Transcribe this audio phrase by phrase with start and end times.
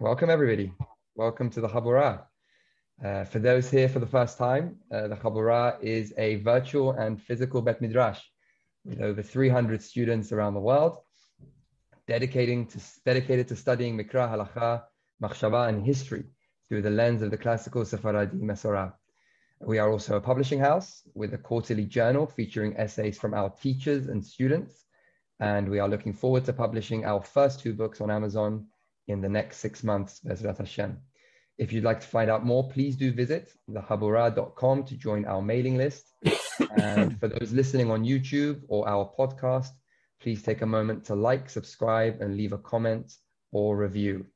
[0.00, 0.72] Welcome, everybody.
[1.14, 2.24] Welcome to the Habura.
[3.02, 7.22] Uh, for those here for the first time, uh, the Habura is a virtual and
[7.22, 8.20] physical Bet Midrash
[8.84, 10.98] with over 300 students around the world,
[12.08, 14.82] dedicating to, dedicated to studying Mikra, Halacha,
[15.22, 16.24] Machshava, and history
[16.68, 18.94] through the lens of the classical Sephardi Mesorah.
[19.60, 24.08] We are also a publishing house with a quarterly journal featuring essays from our teachers
[24.08, 24.86] and students.
[25.38, 28.66] And we are looking forward to publishing our first two books on Amazon
[29.08, 30.98] in the next six months, Bezrat Hashem.
[31.56, 35.76] If you'd like to find out more, please do visit thehabura.com to join our mailing
[35.76, 36.04] list.
[36.76, 39.70] and for those listening on YouTube or our podcast,
[40.20, 43.12] please take a moment to like, subscribe, and leave a comment
[43.52, 44.26] or review.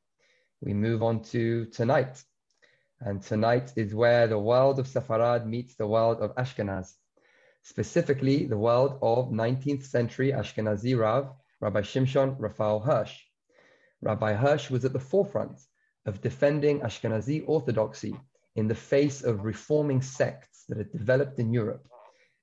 [0.61, 2.23] We move on to tonight.
[3.01, 6.95] And tonight is where the world of Safarad meets the world of Ashkenaz,
[7.63, 13.28] specifically the world of 19th century Ashkenazi Rav, Rabbi Shimshon Raphael Hirsch.
[14.01, 15.59] Rabbi Hirsch was at the forefront
[16.07, 18.15] of defending Ashkenazi orthodoxy
[18.57, 21.87] in the face of reforming sects that had developed in Europe.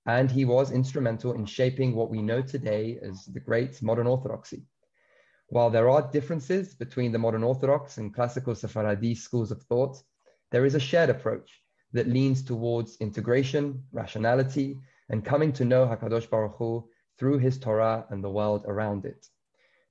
[0.06, 4.66] And he was instrumental in shaping what we know today as the great modern orthodoxy.
[5.48, 10.02] While there are differences between the modern Orthodox and classical Sephardi schools of thought,
[10.52, 11.62] there is a shared approach
[11.94, 18.06] that leans towards integration, rationality, and coming to know HaKadosh Baruch Hu through his Torah
[18.10, 19.28] and the world around it.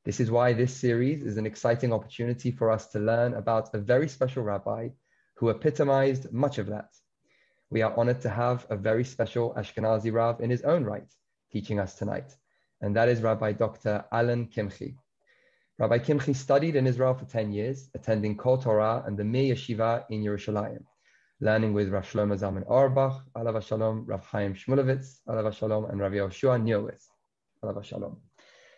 [0.04, 3.78] This is why this series is an exciting opportunity for us to learn about a
[3.78, 4.90] very special rabbi
[5.36, 6.90] who epitomized much of that.
[7.70, 11.10] We are honored to have a very special Ashkenazi Rav in his own right
[11.50, 12.36] teaching us tonight,
[12.82, 14.04] and that is Rabbi Dr.
[14.12, 14.94] Alan Kimche.
[15.78, 20.04] Rabbi Kimche studied in Israel for 10 years, attending Kol Torah and the Mir Yeshiva
[20.10, 20.84] in Yerushalayim,
[21.40, 26.12] learning with Rav Shlomo Zalman Auerbach, Alav Shalom, Rav Chaim Shmulevitz, Alav Shalom, and Rav
[26.12, 27.08] Yoshua Neuwirth,
[27.64, 28.18] Alav Shalom.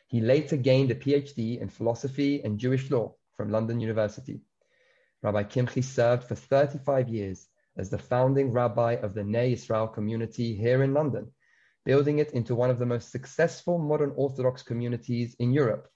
[0.08, 4.40] He later gained a PhD in philosophy and Jewish law from London University.
[5.22, 10.54] Rabbi Kimche served for 35 years as the founding rabbi of the Ner Israel community
[10.54, 11.32] here in London,
[11.84, 15.88] building it into one of the most successful modern Orthodox communities in Europe.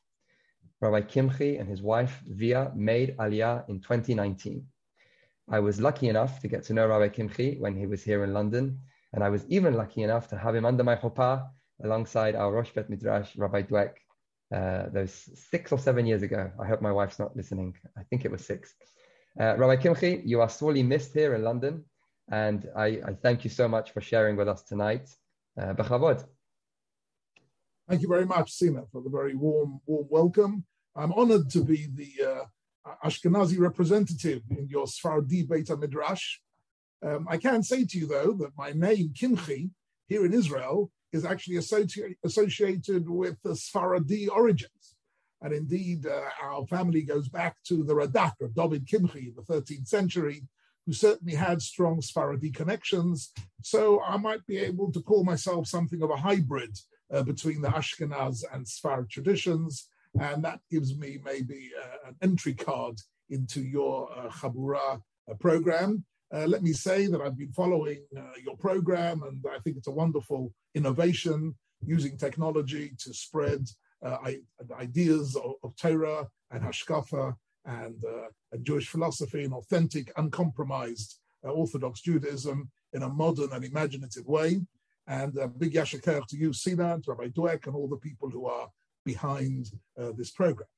[0.80, 4.66] Rabbi Kimche and his wife Via made Aliyah in 2019.
[5.48, 8.34] I was lucky enough to get to know Rabbi Kimche when he was here in
[8.34, 8.80] London,
[9.12, 11.48] and I was even lucky enough to have him under my chuppah
[11.84, 13.94] alongside our Rosh Bet Midrash, Rabbi Dweck,
[14.54, 16.50] uh, those six or seven years ago.
[16.60, 17.76] I hope my wife's not listening.
[17.96, 18.74] I think it was six.
[19.38, 21.84] Uh, Rabbi Kimche, you are sorely missed here in London,
[22.30, 25.08] and I, I thank you so much for sharing with us tonight.
[25.60, 25.74] Uh,
[27.88, 30.64] Thank you very much, Sina, for the very warm, warm welcome.
[30.94, 32.44] I'm honored to be the uh,
[33.04, 36.38] Ashkenazi representative in your Sfardi Beit Midrash.
[37.04, 39.70] Um, I can say to you, though, that my name, Kimche,
[40.08, 44.94] here in Israel, is actually associ- associated with the Sfaradi origins.
[45.42, 49.42] And indeed, uh, our family goes back to the Radak of David Kimchi in the
[49.42, 50.42] 13th century,
[50.86, 53.32] who certainly had strong Sfaradi connections.
[53.62, 56.76] So I might be able to call myself something of a hybrid
[57.12, 59.88] uh, between the Ashkenaz and Sfarad traditions.
[60.20, 62.98] And that gives me maybe uh, an entry card
[63.30, 65.00] into your uh, Habura
[65.30, 66.04] uh, program.
[66.32, 69.88] Uh, let me say that I've been following uh, your program, and I think it's
[69.88, 73.66] a wonderful innovation using technology to spread
[74.04, 74.18] uh,
[74.78, 81.50] ideas of, of, Torah and Hashkafa and, uh, and, Jewish philosophy and authentic, uncompromised uh,
[81.50, 84.60] Orthodox Judaism in a modern and imaginative way.
[85.08, 88.46] And uh, big yashakar to you, Sina, to Rabbi Dweck, and all the people who
[88.46, 88.68] are
[89.04, 89.70] behind
[90.16, 90.68] this program.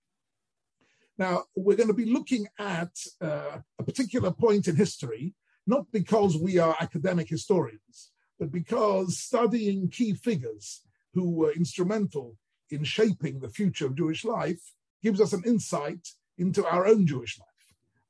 [1.18, 5.34] Now, we're going to be looking at uh, a particular point in history
[5.66, 10.82] not because we are academic historians, but because studying key figures
[11.14, 12.36] who were instrumental
[12.70, 14.60] in shaping the future of Jewish life
[15.02, 16.08] gives us an insight
[16.38, 17.48] into our own Jewish life.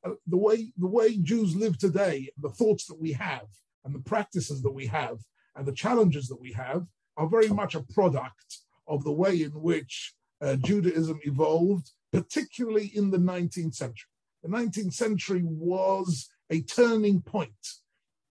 [0.04, 3.46] Uh, the, way, the way Jews live today, the thoughts that we have,
[3.84, 5.18] and the practices that we have,
[5.56, 6.86] and the challenges that we have
[7.16, 13.10] are very much a product of the way in which uh, Judaism evolved, particularly in
[13.10, 14.08] the 19th century.
[14.42, 17.66] The 19th century was a turning point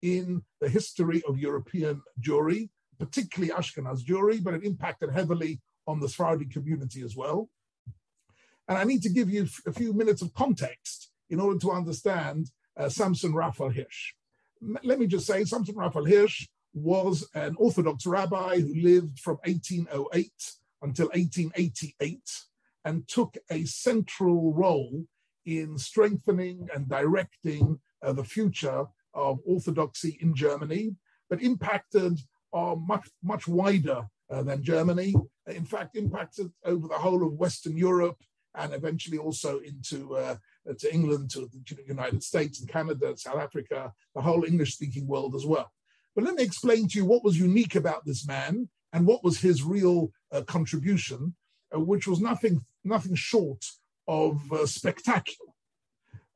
[0.03, 2.69] in the history of European Jewry,
[2.99, 7.49] particularly Ashkenaz Jewry, but it impacted heavily on the Sephardi community as well.
[8.67, 12.51] And I need to give you a few minutes of context in order to understand
[12.77, 14.13] uh, Samson Raphael Hirsch.
[14.61, 20.31] Let me just say, Samson Raphael Hirsch was an Orthodox rabbi who lived from 1808
[20.83, 22.19] until 1888
[22.85, 25.05] and took a central role
[25.45, 30.95] in strengthening and directing uh, the future of Orthodoxy in Germany,
[31.29, 32.19] but impacted
[32.53, 35.13] are much, much wider uh, than Germany.
[35.47, 38.17] In fact, impacted over the whole of Western Europe
[38.55, 40.35] and eventually also into uh,
[40.77, 45.35] to England, to the United States and Canada, South Africa, the whole English speaking world
[45.35, 45.71] as well.
[46.15, 49.39] But let me explain to you what was unique about this man and what was
[49.39, 51.35] his real uh, contribution,
[51.73, 53.65] uh, which was nothing, nothing short
[54.07, 55.51] of uh, spectacular.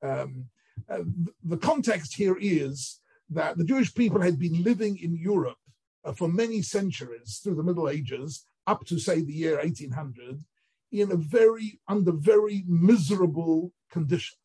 [0.01, 0.45] Um,
[0.89, 1.03] uh,
[1.43, 2.99] the context here is
[3.29, 5.57] that the Jewish people had been living in Europe
[6.03, 10.43] uh, for many centuries through the Middle Ages, up to say the year 1800,
[10.91, 14.39] in a very under very miserable conditions.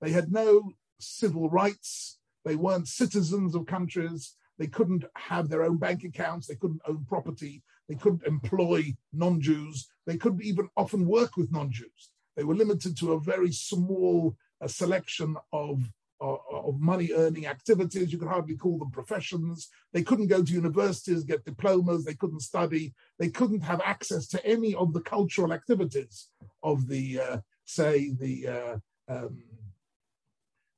[0.00, 2.18] They had no civil rights.
[2.44, 4.34] They weren't citizens of countries.
[4.58, 6.46] They couldn't have their own bank accounts.
[6.46, 7.62] They couldn't own property.
[7.88, 9.88] They couldn't employ non-Jews.
[10.06, 12.10] They couldn't even often work with non-Jews.
[12.36, 15.90] They were limited to a very small uh, selection of
[16.20, 18.12] of money earning activities.
[18.12, 19.68] You could hardly call them professions.
[19.92, 22.04] They couldn't go to universities, get diplomas.
[22.04, 22.94] They couldn't study.
[23.18, 26.28] They couldn't have access to any of the cultural activities
[26.62, 28.76] of the, uh, say, the, uh,
[29.08, 29.42] um,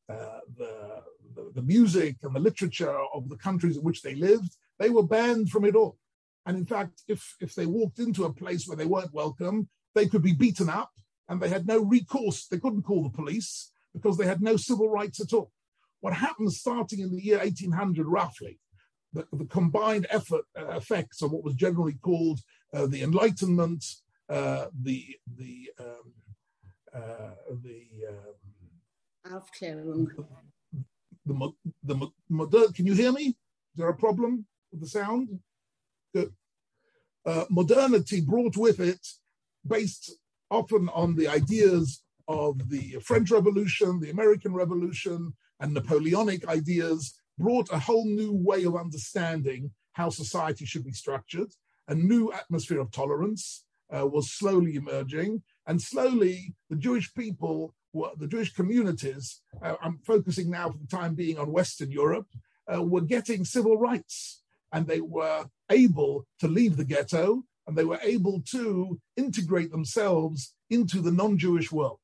[0.09, 1.03] uh, the,
[1.35, 4.53] the, the music and the literature of the countries in which they lived.
[4.79, 5.97] They were banned from it all.
[6.47, 10.07] And in fact, if, if they walked into a place where they weren't welcome, they
[10.07, 10.91] could be beaten up
[11.31, 12.47] and they had no recourse.
[12.47, 15.53] They couldn't call the police because they had no civil rights at all.
[16.01, 18.59] What happened starting in the year 1800, roughly,
[19.13, 22.41] the, the combined effort uh, effects of what was generally called
[22.75, 23.85] uh, the Enlightenment,
[24.29, 26.13] uh, the the um,
[26.95, 30.09] uh, the um, Aufklärung.
[31.27, 31.53] The,
[31.85, 32.73] the, the modern.
[32.73, 33.27] Can you hear me?
[33.27, 35.41] Is there a problem with the sound?
[36.15, 36.33] Good.
[37.27, 39.07] Uh, modernity brought with it,
[39.67, 40.13] based
[40.51, 47.73] often on the ideas of the French Revolution, the American Revolution, and Napoleonic ideas brought
[47.73, 51.51] a whole new way of understanding how society should be structured.
[51.89, 53.65] A new atmosphere of tolerance
[53.97, 57.75] uh, was slowly emerging, and slowly the Jewish people,
[58.19, 62.29] the Jewish communities, uh, I'm focusing now for the time being on Western Europe,
[62.73, 64.43] uh, were getting civil rights,
[64.73, 70.57] and they were able to leave the ghetto, and they were able to integrate themselves
[70.71, 72.01] into the non-Jewish world.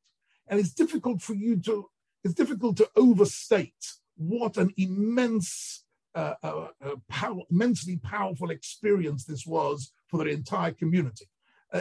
[0.47, 1.89] And it's difficult for you to,
[2.23, 5.83] it's difficult to overstate what an immense,
[6.15, 11.27] uh, uh, uh, immensely powerful experience this was for the entire community.
[11.73, 11.81] Uh,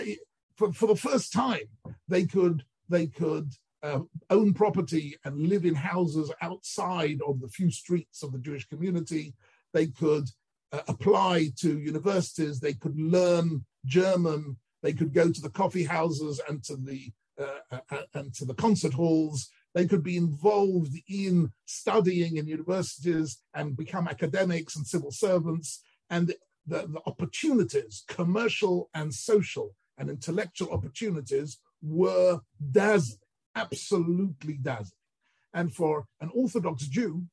[0.56, 1.70] for, for the first time,
[2.08, 3.52] they could, they could
[3.84, 4.00] uh,
[4.32, 9.36] own property and live in houses outside of the few streets of the Jewish community.
[9.74, 10.28] They could
[10.72, 12.60] uh, apply to universities.
[12.60, 14.58] They could learn German.
[14.82, 18.54] They could go to the coffee houses and to the uh, uh, and to the
[18.54, 19.50] concert halls.
[19.74, 25.84] They could be involved in studying in universities and become academics and civil servants.
[26.10, 26.34] And
[26.66, 32.40] the, the opportunities, commercial and social and intellectual opportunities, were
[32.72, 33.20] dazzling,
[33.54, 34.92] absolutely dazzling.
[35.54, 37.26] And for an Orthodox Jew,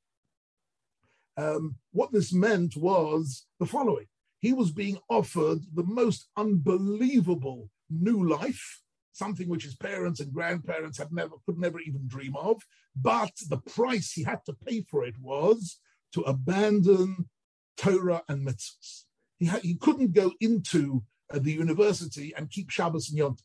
[1.37, 4.07] um, what this meant was the following
[4.43, 10.99] he was being offered the most unbelievable new life something which his parents and grandparents
[10.99, 12.63] had never could never even dream of.
[12.97, 15.79] But the price he had to pay for it was
[16.15, 17.29] to abandon
[17.77, 19.05] Torah and mitzvahs.
[19.39, 21.03] He, had, he couldn't go into
[21.33, 23.37] uh, the university and keep Shabbos and Yom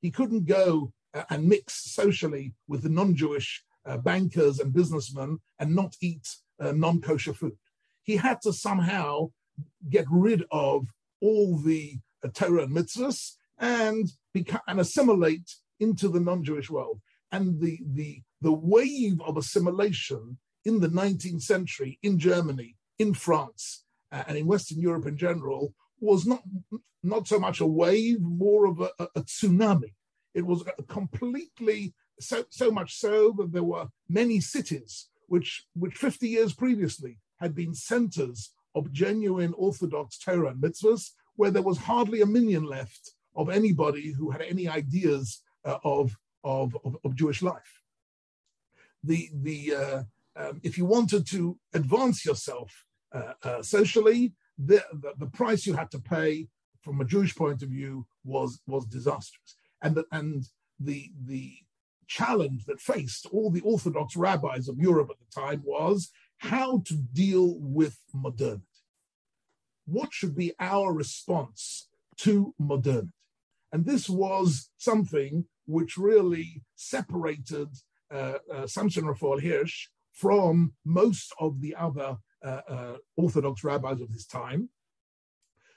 [0.00, 5.74] He couldn't go uh, and mix socially with the non-Jewish uh, bankers and businessmen and
[5.74, 6.28] not eat
[6.60, 7.56] uh, non-kosher food.
[8.02, 9.30] He had to somehow
[9.88, 10.86] get rid of
[11.20, 17.00] all the uh, Torah and mitzvahs and become and assimilate into the non-Jewish world.
[17.30, 23.84] And the the the wave of assimilation in the 19th century in Germany, in France,
[24.10, 26.42] uh, and in Western Europe in general was not
[27.02, 29.92] not so much a wave, more of a, a, a tsunami.
[30.34, 36.28] It was completely so so much so that there were many cities which which 50
[36.28, 42.20] years previously had been centers of genuine Orthodox Torah and mitzvahs, where there was hardly
[42.20, 47.42] a minyan left of anybody who had any ideas uh, of, of, of, of, Jewish
[47.42, 47.82] life.
[49.04, 50.02] The, the, uh,
[50.36, 52.70] um, if you wanted to advance yourself
[53.12, 56.48] uh, uh, socially, the, the, the, price you had to pay
[56.82, 59.56] from a Jewish point of view was, was disastrous.
[59.82, 60.44] And, the, and
[60.78, 61.54] the, the
[62.06, 66.10] challenge that faced all the Orthodox rabbis of Europe at the time was
[66.42, 68.66] how to deal with modernity.
[69.86, 73.12] What should be our response to modernity?
[73.70, 77.68] And this was something which really separated
[78.12, 84.10] uh, uh, Samson Raphael Hirsch from most of the other uh, uh, Orthodox rabbis of
[84.10, 84.68] his time.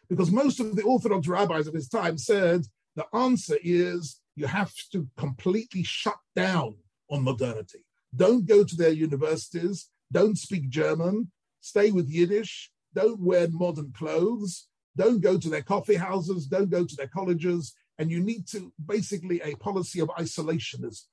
[0.10, 2.64] Because most of the Orthodox rabbis of his time said
[2.96, 6.76] the answer is you have to completely shut down
[7.12, 7.86] on modernity.
[8.16, 9.90] Don't go to their universities.
[10.12, 11.32] Don't speak German.
[11.62, 12.72] Stay with Yiddish.
[12.94, 14.68] Don't wear modern clothes.
[14.96, 16.48] Don't go to their coffee houses.
[16.48, 17.74] Don't go to their colleges.
[17.98, 21.04] And you need to basically a policy of isolationism,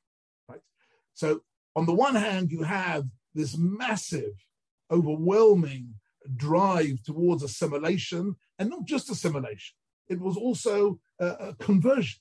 [0.49, 0.61] right?
[1.15, 1.43] So
[1.75, 4.47] on the one hand, you have this massive,
[4.91, 5.95] overwhelming
[6.37, 9.75] drive towards assimilation, and not just assimilation.
[10.09, 12.21] It was also a, a conversion.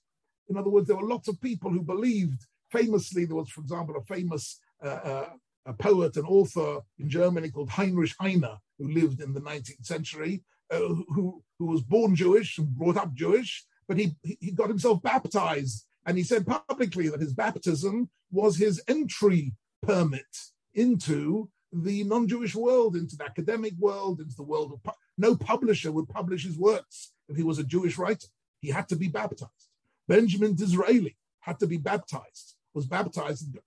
[0.49, 2.45] In other words, there were lots of people who believed.
[2.71, 5.29] Famously, there was, for example, a famous uh, uh,
[5.65, 10.43] a poet and author in Germany called Heinrich Heine, who lived in the 19th century,
[10.71, 15.01] uh, who, who was born Jewish and brought up Jewish, but he, he got himself
[15.01, 15.85] baptized.
[16.05, 19.53] And he said publicly that his baptism was his entry
[19.83, 20.25] permit
[20.73, 25.91] into the non-Jewish world, into the academic world, into the world of pu- no publisher
[25.91, 28.27] would publish his works if he was a Jewish writer.
[28.59, 29.69] He had to be baptized.
[30.07, 33.57] Benjamin Disraeli had to be baptized, was baptized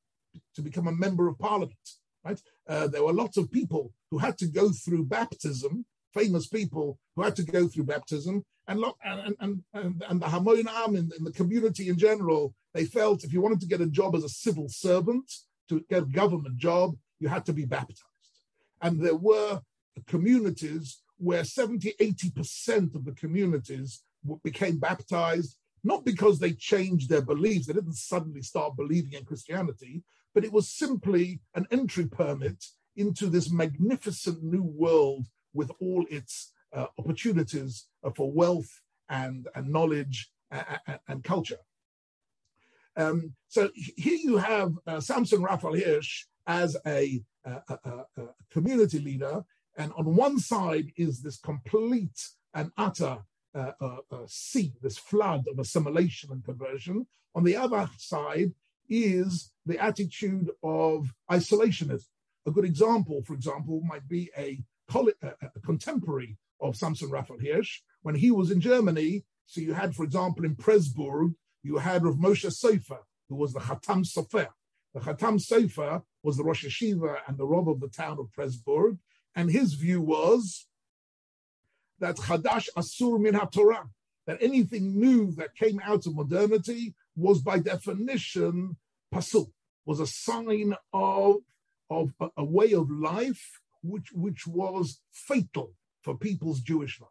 [0.54, 1.78] to become a member of parliament.
[2.24, 2.40] Right?
[2.68, 7.22] Uh, there were lots of people who had to go through baptism, famous people who
[7.22, 11.32] had to go through baptism, and and and and, and the Hamonam in, in the
[11.32, 14.68] community in general, they felt if you wanted to get a job as a civil
[14.68, 15.30] servant,
[15.68, 18.02] to get a government job, you had to be baptized.
[18.80, 19.60] And there were
[20.06, 24.02] communities where 70, 80% of the communities
[24.42, 30.02] became baptized, not because they changed their beliefs, they didn't suddenly start believing in Christianity,
[30.34, 32.64] but it was simply an entry permit
[32.96, 39.68] into this magnificent new world with all its uh, opportunities uh, for wealth and, and
[39.68, 41.58] knowledge and, and culture.
[42.96, 47.76] Um, so here you have uh, Samson Raphael Hirsch as a, a, a,
[48.16, 49.44] a, community leader,
[49.76, 53.18] and on one side is this complete and utter
[53.54, 57.06] uh, uh, uh, sea, this flood of assimilation and conversion.
[57.34, 58.52] On the other side
[58.88, 62.06] is the attitude of isolationism.
[62.46, 64.60] A good example, for example, might be a,
[64.94, 69.24] a contemporary of Samson Raphael Hirsch when he was in Germany.
[69.46, 73.60] So you had, for example, in Pressburg, you had Rav Moshe Sofer, who was the
[73.60, 74.48] Khatam Sofer.
[74.92, 78.98] The Khatam Sofer was the Rosh Yeshiva and the Rav of the town of Pressburg,
[79.34, 80.66] and his view was
[81.98, 83.88] that Chadash Asur Min HaTorah,
[84.26, 88.76] that anything new that came out of modernity was by definition
[89.86, 91.36] was a sign of,
[91.90, 97.10] of a, a way of life which, which was fatal for people's Jewish life.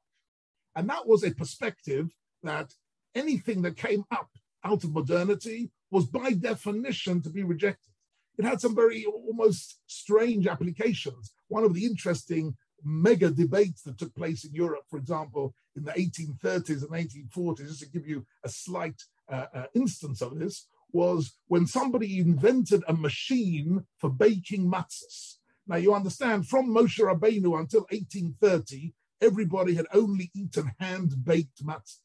[0.76, 2.74] And that was a perspective that
[3.16, 4.30] anything that came up
[4.64, 7.92] out of modernity was by definition to be rejected.
[8.38, 11.32] It had some very almost strange applications.
[11.50, 15.92] One of the interesting mega debates that took place in Europe, for example, in the
[15.92, 21.34] 1830s and 1840s, just to give you a slight uh, uh, instance of this, was
[21.48, 25.38] when somebody invented a machine for baking matzahs.
[25.68, 32.00] Now you understand, from Moshe Rabbeinu until 1830, everybody had only eaten hand-baked matzahs.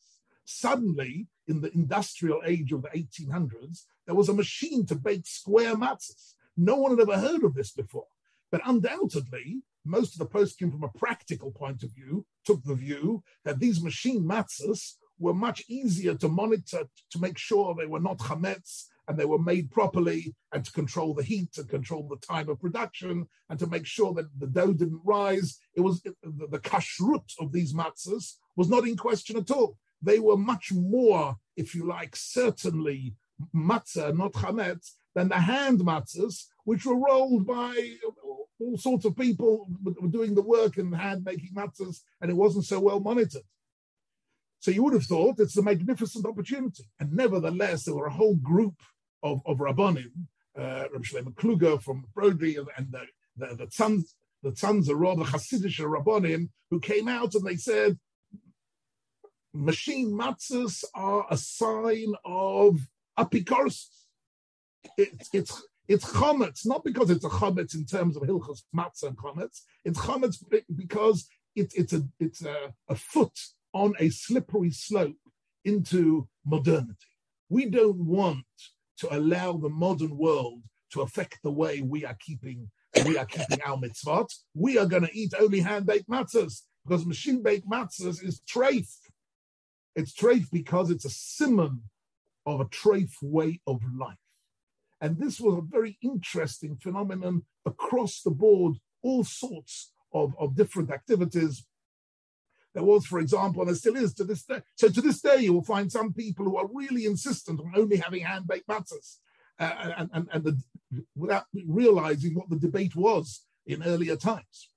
[0.44, 5.76] Suddenly, in the industrial age of the 1800s, there was a machine to bake square
[5.76, 6.34] matzahs.
[6.56, 8.06] No one had ever heard of this before.
[8.50, 12.74] But undoubtedly, most of the post came from a practical point of view took the
[12.74, 18.00] view that these machine matzahs were much easier to monitor to make sure they were
[18.00, 22.26] not chametz and they were made properly and to control the heat and control the
[22.26, 25.58] time of production and to make sure that the dough didn't rise.
[25.74, 29.78] It was the, the kashrut of these matzahs was not in question at all.
[30.02, 33.14] They were much more, if you like, certainly
[33.54, 37.74] matzah, not chametz, than the hand matzahs, which were rolled by
[38.60, 39.68] all sorts of people
[40.10, 43.42] doing the work and hand making matzahs, and it wasn't so well monitored.
[44.60, 46.84] So you would have thought it's a magnificent opportunity.
[46.98, 48.74] And nevertheless, there were a whole group
[49.22, 50.12] of, of Rabbanim,
[50.56, 53.02] uh, Rabbi Shlomo Kluger from Brody and, the,
[53.36, 57.56] the, the sons, the sons of Rob, the Hasidic Rabbanim, who came out and they
[57.56, 57.98] said,
[59.54, 62.80] machine matzahs are a sign of
[63.18, 63.86] apikoros.
[64.96, 69.16] It's, it's, it's chometz, not because it's a chometz in terms of hilchos matzah and
[69.16, 69.62] chometz.
[69.84, 73.36] It's chometz because it, it's a it's a, a foot
[73.72, 75.16] on a slippery slope
[75.64, 76.94] into modernity.
[77.48, 78.44] We don't want
[78.98, 82.70] to allow the modern world to affect the way we are keeping
[83.06, 84.32] we are keeping our mitzvot.
[84.54, 88.88] We are going to eat only hand-baked matzahs because machine-baked matzahs is treif.
[89.94, 91.82] It's treif because it's a simon
[92.46, 94.16] of a treif way of life.
[95.00, 100.90] And this was a very interesting phenomenon across the board, all sorts of, of different
[100.90, 101.64] activities
[102.74, 104.60] there was, for example, and there still is to this day.
[104.76, 107.96] So to this day, you will find some people who are really insistent on only
[107.96, 109.18] having hand-baked matzahs.
[109.58, 114.70] uh, and, and, and the, without realizing what the debate was in earlier times.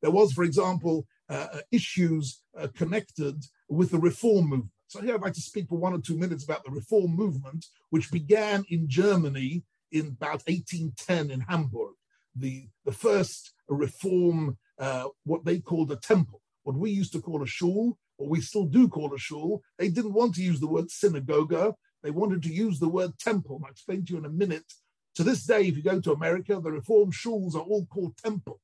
[0.00, 4.70] There was, for example, uh, uh issues uh, connected with the reform movement.
[4.88, 7.66] So here I'd like to speak for one or two minutes about the reform movement,
[7.90, 11.94] which began in Germany in about 1810 in Hamburg.
[12.34, 17.42] The, the first reform, uh, what they called a temple, what we used to call
[17.42, 19.62] a shul, what we still do call a shul.
[19.78, 21.74] They didn't want to use the word synagogue.
[22.02, 23.60] They wanted to use the word temple.
[23.64, 24.72] I'll explain to you in a minute.
[25.16, 28.60] To this day, if you go to America, the reform shuls are all called temples.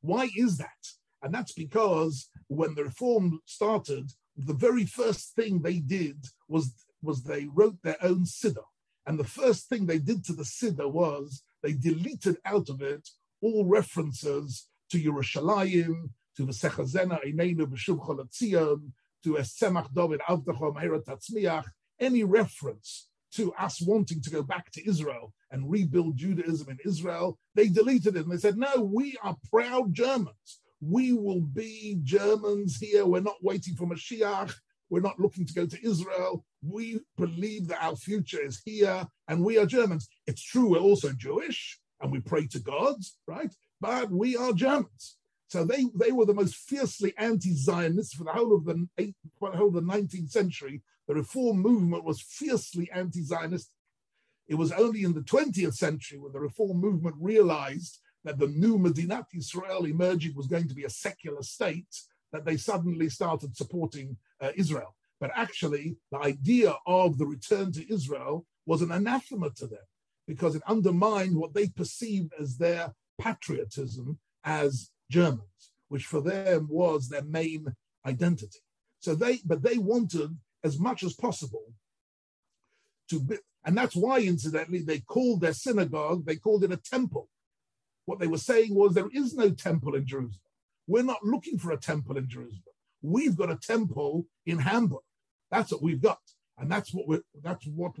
[0.00, 0.68] Why is that?
[1.22, 6.72] And that's because when the reform started, the very first thing they did was,
[7.02, 8.66] was they wrote their own siddur.
[9.06, 13.08] And the first thing they did to the siddur was they deleted out of it
[13.40, 18.92] all references to Yerushalayim, to the Sechazena Einenu B'Shub Cholatzion,
[19.24, 21.64] to Esemach David Avdachom Tatzmiach,
[21.98, 27.38] any reference to us wanting to go back to Israel and rebuild Judaism in Israel,
[27.54, 30.60] they deleted it and they said, no, we are proud Germans.
[30.80, 33.06] We will be Germans here.
[33.06, 34.54] We're not waiting for Mashiach.
[34.90, 36.44] We're not looking to go to Israel.
[36.62, 40.08] We believe that our future is here and we are Germans.
[40.26, 43.52] It's true, we're also Jewish and we pray to God, right?
[43.80, 45.15] But we are Germans.
[45.48, 49.68] So they, they were the most fiercely anti-Zionist for the whole of the, eight, whole
[49.68, 50.82] of the 19th century.
[51.06, 53.70] The reform movement was fiercely anti-Zionist.
[54.48, 58.76] It was only in the 20th century when the reform movement realized that the new
[58.76, 61.94] Medinat Israel emerging was going to be a secular state
[62.32, 64.96] that they suddenly started supporting uh, Israel.
[65.20, 69.78] But actually, the idea of the return to Israel was an anathema to them
[70.26, 77.08] because it undermined what they perceived as their patriotism as Germans, which for them was
[77.08, 78.60] their main identity.
[79.00, 81.72] So they, but they wanted as much as possible
[83.10, 87.28] to be, and that's why, incidentally, they called their synagogue, they called it a temple.
[88.04, 90.40] What they were saying was there is no temple in Jerusalem.
[90.86, 92.62] We're not looking for a temple in Jerusalem.
[93.02, 95.00] We've got a temple in Hamburg.
[95.50, 96.20] That's what we've got.
[96.58, 97.92] And that's what we're, that's what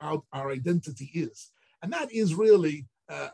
[0.00, 1.50] our, our identity is.
[1.82, 3.28] And that is really, uh,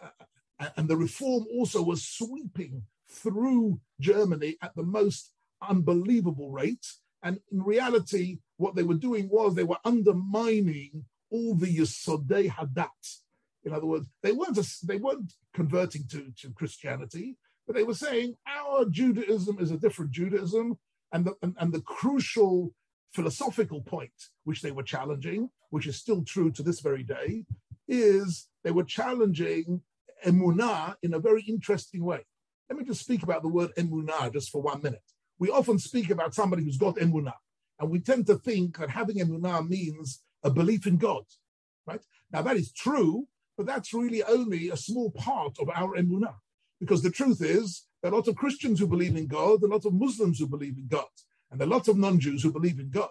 [0.77, 5.33] and the reform also was sweeping through Germany at the most
[5.67, 6.87] unbelievable rate.
[7.23, 13.21] And in reality, what they were doing was they were undermining all the Yisodei Hadat.
[13.65, 17.95] In other words, they weren't, a, they weren't converting to, to Christianity, but they were
[17.95, 20.79] saying our Judaism is a different Judaism.
[21.13, 22.75] And the, and, and the crucial
[23.13, 24.13] philosophical point
[24.45, 27.45] which they were challenging, which is still true to this very day,
[27.89, 29.83] is they were challenging
[30.25, 32.25] emunah in a very interesting way.
[32.69, 35.03] Let me just speak about the word emunah just for one minute.
[35.39, 37.35] We often speak about somebody who's got emunah,
[37.79, 41.25] and we tend to think that having emunah means a belief in God,
[41.87, 42.01] right?
[42.33, 46.35] Now that is true, but that's really only a small part of our emunah,
[46.81, 49.67] because the truth is there are a lot of Christians who believe in God, a
[49.67, 51.05] lot of Muslims who believe in God,
[51.51, 53.11] and there are lots of non-Jews who believe in God.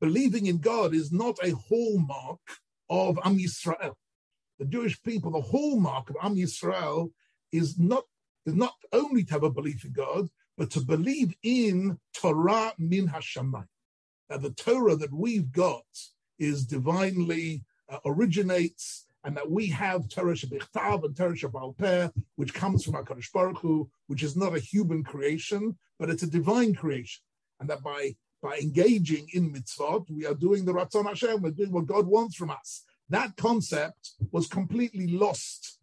[0.00, 2.40] Believing in God is not a hallmark
[2.90, 3.94] of Am Yisrael.
[4.58, 7.12] The Jewish people, the hallmark of Am Yisrael
[7.52, 8.04] is not
[8.46, 13.08] is not only to have a belief in God, but to believe in Torah min
[13.08, 13.66] Hashamayim.
[14.28, 15.84] That the Torah that we've got
[16.38, 22.84] is divinely uh, originates, and that we have Torah Shebichtav and Torah Shebalpeh, which comes
[22.84, 27.22] from HaKadosh Baruch Hu, which is not a human creation, but it's a divine creation.
[27.60, 31.72] And that by by engaging in mitzvot, we are doing the Ratzon Hashem, we're doing
[31.72, 32.84] what God wants from us.
[33.08, 35.78] That concept was completely lost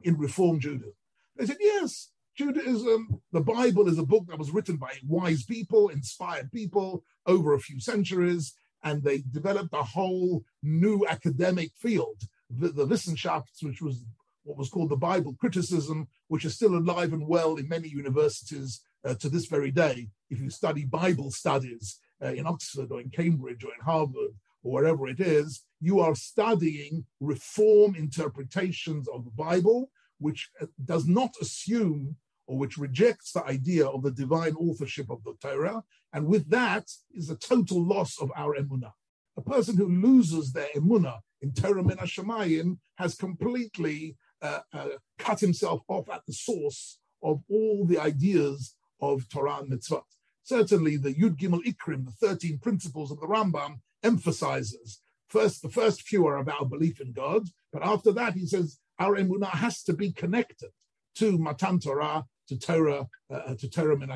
[0.00, 0.94] in Reform Judaism.
[1.36, 5.88] They said, yes, Judaism, the Bible is a book that was written by wise people,
[5.88, 12.68] inspired people over a few centuries, and they developed a whole new academic field, the,
[12.68, 14.04] the Wissenschafts, which was
[14.44, 18.80] what was called the Bible criticism, which is still alive and well in many universities
[19.04, 20.08] uh, to this very day.
[20.30, 24.32] If you study Bible studies uh, in Oxford or in Cambridge or in Harvard
[24.64, 29.90] or wherever it is, you are studying reform interpretations of the Bible
[30.22, 35.22] which uh, does not assume or which rejects the idea of the divine authorship of
[35.24, 35.82] the Torah,
[36.12, 38.92] and with that is a total loss of our emunah.
[39.36, 45.40] A person who loses their emunah in Torah min Hashemayim has completely uh, uh, cut
[45.40, 50.02] himself off at the source of all the ideas of Torah and mitzvot.
[50.42, 55.00] Certainly, the Yud Gimel Ikrim, the 13 principles of the Rambam, emphasizes
[55.32, 59.16] first the first few are about belief in God, but after that he says our
[59.16, 60.70] emunah has to be connected
[61.16, 64.10] to Matan Torah, to Torah, uh, to Torah Min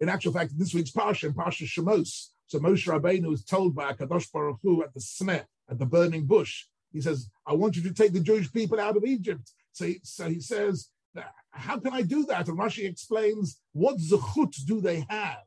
[0.00, 4.32] In actual fact, this week's Parsha, Parsha Shemos, so Moshe Rabbeinu is told by Kadosh
[4.32, 6.64] Baruch Hu at the sneh, at the burning bush.
[6.92, 9.52] He says, I want you to take the Jewish people out of Egypt.
[9.72, 10.88] So he, so he says,
[11.50, 12.48] how can I do that?
[12.48, 15.44] And Rashi explains, what zechut do they have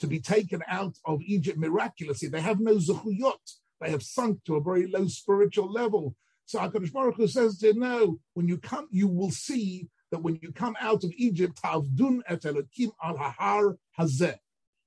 [0.00, 2.28] to be taken out of Egypt miraculously?
[2.28, 3.46] They have no zechuyot.
[3.80, 6.14] They have sunk to a very low spiritual level.
[6.48, 10.38] So HaKadosh Baruch Hu says to no, when you come, you will see that when
[10.40, 14.34] you come out of Egypt, Tavdun et Elokim al Hahar Hazeh.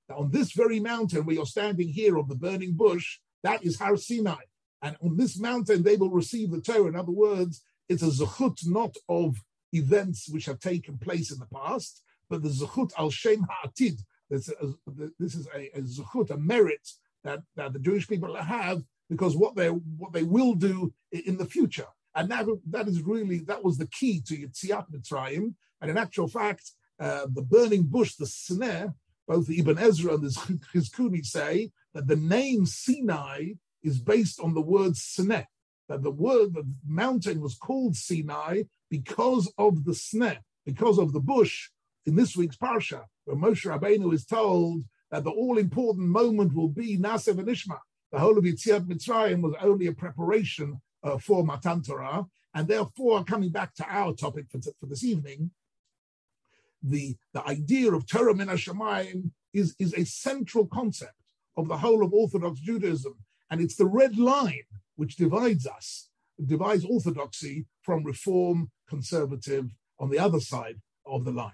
[0.09, 3.77] Now, on this very mountain where you're standing here of the burning bush, that is
[3.77, 4.41] Har Sinai.
[4.81, 6.87] And on this mountain, they will receive the Torah.
[6.87, 9.37] In other words, it's a zechut not of
[9.71, 13.99] events which have taken place in the past, but the zechut al shem ha'atid.
[14.31, 16.89] This is a, a zechut, a merit
[17.23, 21.45] that, that the Jewish people have because what they what they will do in the
[21.45, 21.87] future.
[22.15, 25.53] And that, that is really, that was the key to Yetziat Mitzrayim.
[25.81, 28.93] And in actual fact, uh, the burning bush, the Sineh,
[29.27, 33.49] both Ibn Ezra and the Chizkuni say that the name Sinai
[33.83, 35.45] is based on the word Sineh.
[35.89, 41.19] That the word, the mountain was called Sinai because of the Sneh, because of the
[41.19, 41.69] bush
[42.05, 46.69] in this week's Parsha, where Moshe Rabbeinu is told that the all important moment will
[46.69, 47.79] be Nasev and Ishma.
[48.11, 52.25] The whole of Yetziat Mitzrayim was only a preparation uh, for Matan Torah.
[52.53, 55.51] And therefore, coming back to our topic for, t- for this evening,
[56.83, 61.15] the, the idea of Torah min Hashemayim is, is a central concept
[61.55, 63.15] of the whole of Orthodox Judaism.
[63.49, 64.63] And it's the red line
[64.95, 66.09] which divides us,
[66.45, 69.69] divides Orthodoxy from Reform, Conservative
[69.99, 71.51] on the other side of the line.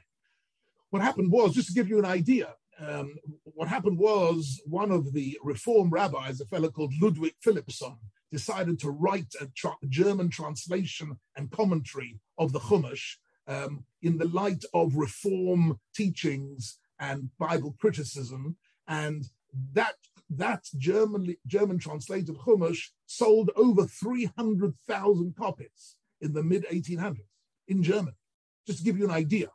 [0.90, 5.14] What happened was, just to give you an idea, um, what happened was one of
[5.14, 7.98] the Reform rabbis, a fellow called Ludwig Philippson,
[8.32, 13.16] decided to write a tra- German translation and commentary of the Chumash
[13.48, 18.58] um, in the light of Reform teachings and Bible criticism.
[18.88, 19.26] And
[19.74, 19.96] that
[20.30, 27.22] that German German translated Chumash sold over 300,000 copies in the mid 1800s
[27.68, 28.18] in Germany.
[28.66, 29.48] Just to give you an idea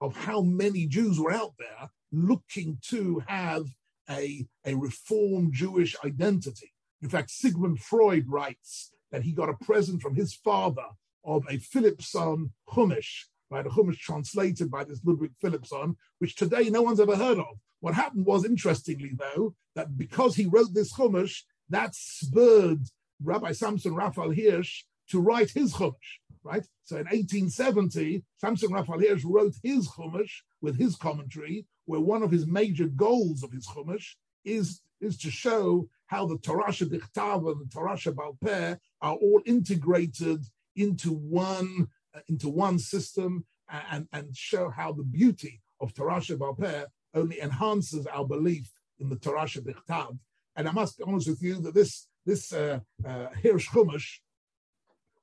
[0.00, 3.66] of how many Jews were out there looking to have
[4.10, 6.72] a, a reformed Jewish identity.
[7.02, 10.86] In fact, Sigmund Freud writes that he got a present from his father
[11.24, 13.66] of a Philippson Chumash, right?
[13.66, 17.58] A Chumash translated by this Ludwig Philippson, which today no one's ever heard of.
[17.80, 22.80] What happened was, interestingly though, that because he wrote this Chumash, that spurred
[23.22, 26.64] Rabbi Samson Raphael Hirsch to write his Chumash, right?
[26.84, 32.30] So in 1870, Samson Raphael Hirsch wrote his Chumash with his commentary, where one of
[32.30, 37.60] his major goals of his Chumash is, is to show how the Torah Dichtav and
[37.60, 40.44] the Torah Baal Peh are all integrated
[40.76, 43.44] into one uh, into one system
[43.90, 49.08] and, and show how the beauty of Torah Baal Peh only enhances our belief in
[49.08, 50.18] the Torah Dichtav.
[50.56, 54.20] And I must be honest with you that this this uh, uh, Hirsch Chumash,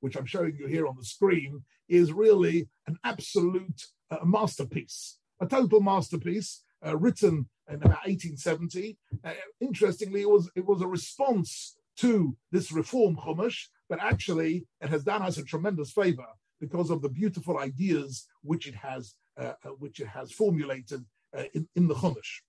[0.01, 5.47] which I'm showing you here on the screen, is really an absolute uh, masterpiece, a
[5.47, 8.97] total masterpiece, uh, written in about 1870.
[9.23, 14.89] Uh, interestingly, it was it was a response to this reform Chumash, but actually it
[14.89, 16.27] has done us a tremendous favor
[16.59, 21.05] because of the beautiful ideas which it has uh, uh which it has formulated
[21.37, 22.41] uh, in, in the Chumash.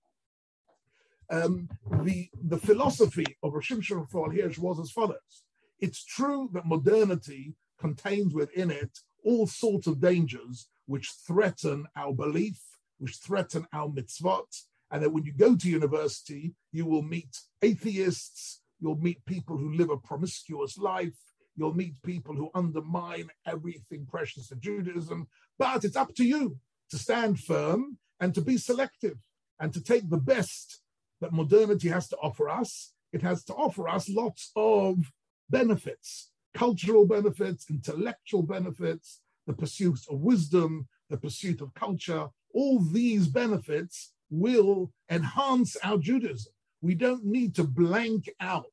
[1.29, 1.69] Um,
[2.03, 5.43] the, the philosophy of Rosh Hirsch was as follows.
[5.83, 12.57] It's true that modernity contains within it all sorts of dangers which threaten our belief,
[12.99, 18.61] which threaten our mitzvot, and that when you go to university, you will meet atheists,
[18.79, 21.19] you'll meet people who live a promiscuous life,
[21.57, 25.27] you'll meet people who undermine everything precious to Judaism.
[25.59, 26.59] But it's up to you
[26.91, 29.17] to stand firm and to be selective
[29.59, 30.79] and to take the best
[31.19, 32.93] that modernity has to offer us.
[33.11, 35.11] It has to offer us lots of
[35.59, 42.27] benefits cultural benefits, intellectual benefits, the pursuit of wisdom, the pursuit of culture.
[42.53, 46.53] All these benefits will enhance our Judaism.
[46.81, 48.65] We don't need to blank out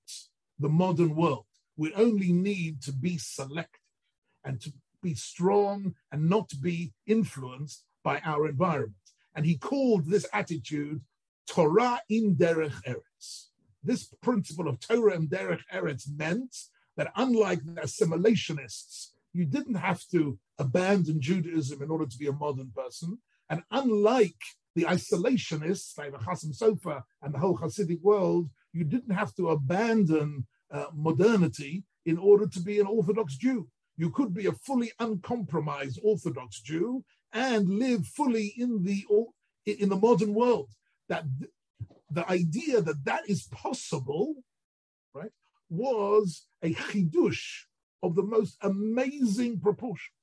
[0.58, 1.46] the modern world.
[1.76, 3.80] We only need to be selective
[4.44, 8.94] and to be strong and not be influenced by our environment.
[9.34, 11.00] And he called this attitude
[11.46, 13.49] Torah in Derech Eretz.
[13.82, 16.54] This principle of Torah and Derech Eretz meant
[16.96, 22.32] that unlike the assimilationists, you didn't have to abandon Judaism in order to be a
[22.32, 23.18] modern person.
[23.48, 24.36] And unlike
[24.74, 29.50] the isolationists like the Chassam Sofer and the whole Hasidic world, you didn't have to
[29.50, 33.68] abandon uh, modernity in order to be an Orthodox Jew.
[33.96, 39.04] You could be a fully uncompromised Orthodox Jew and live fully in the
[39.66, 40.70] in the modern world.
[41.08, 41.24] That
[42.10, 44.34] the idea that that is possible,
[45.14, 45.30] right,
[45.68, 47.64] was a chidush
[48.02, 50.14] of the most amazing proportions.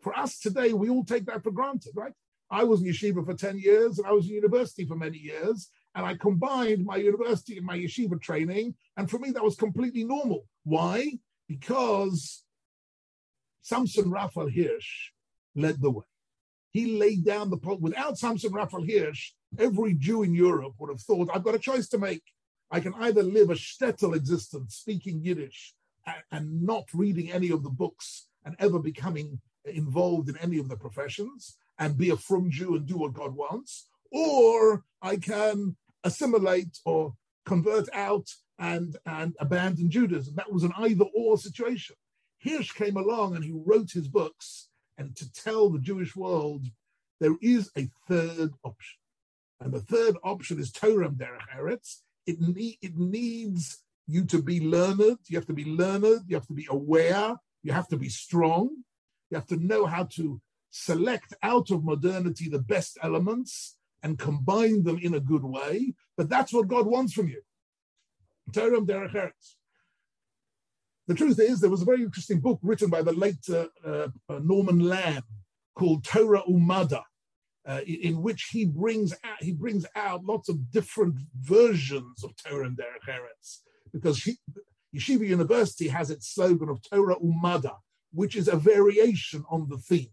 [0.00, 2.12] For us today, we all take that for granted, right?
[2.50, 5.70] I was in yeshiva for 10 years and I was in university for many years.
[5.94, 8.74] And I combined my university and my yeshiva training.
[8.96, 10.46] And for me, that was completely normal.
[10.64, 11.18] Why?
[11.48, 12.44] Because
[13.62, 15.10] Samson Raphael Hirsch
[15.54, 16.04] led the way.
[16.74, 17.78] He laid down the pole.
[17.78, 21.88] Without Samson Raphael Hirsch, every Jew in Europe would have thought, I've got a choice
[21.90, 22.24] to make.
[22.68, 25.72] I can either live a shtetl existence, speaking Yiddish,
[26.32, 30.76] and, not reading any of the books and ever becoming involved in any of the
[30.76, 36.78] professions and be a frum Jew and do what God wants, or I can assimilate
[36.84, 37.14] or
[37.46, 40.34] convert out and, and abandon Judaism.
[40.34, 41.94] That was an either or situation.
[42.42, 46.66] Hirsch came along and he wrote his books and to tell the Jewish world
[47.20, 48.98] there is a third option.
[49.60, 52.00] And the third option is Torah Derech Eretz.
[52.26, 52.36] It,
[52.82, 55.18] it needs you to be learned.
[55.28, 56.24] You have to be learned.
[56.26, 57.36] You have to be aware.
[57.62, 58.70] You have to be strong.
[59.30, 64.82] You have to know how to select out of modernity the best elements and combine
[64.82, 65.94] them in a good way.
[66.16, 67.42] But that's what God wants from you.
[68.52, 69.54] Torah Derech Eretz.
[71.06, 74.08] The truth is, there was a very interesting book written by the late uh, uh,
[74.42, 75.22] Norman Lamm
[75.74, 77.02] called Torah Umada,
[77.66, 82.66] uh, in which he brings out, he brings out lots of different versions of Torah
[82.66, 83.58] and Derech Eretz,
[83.92, 84.38] because he,
[84.94, 87.76] Yeshiva University has its slogan of Torah Umada,
[88.12, 90.10] which is a variation on the theme.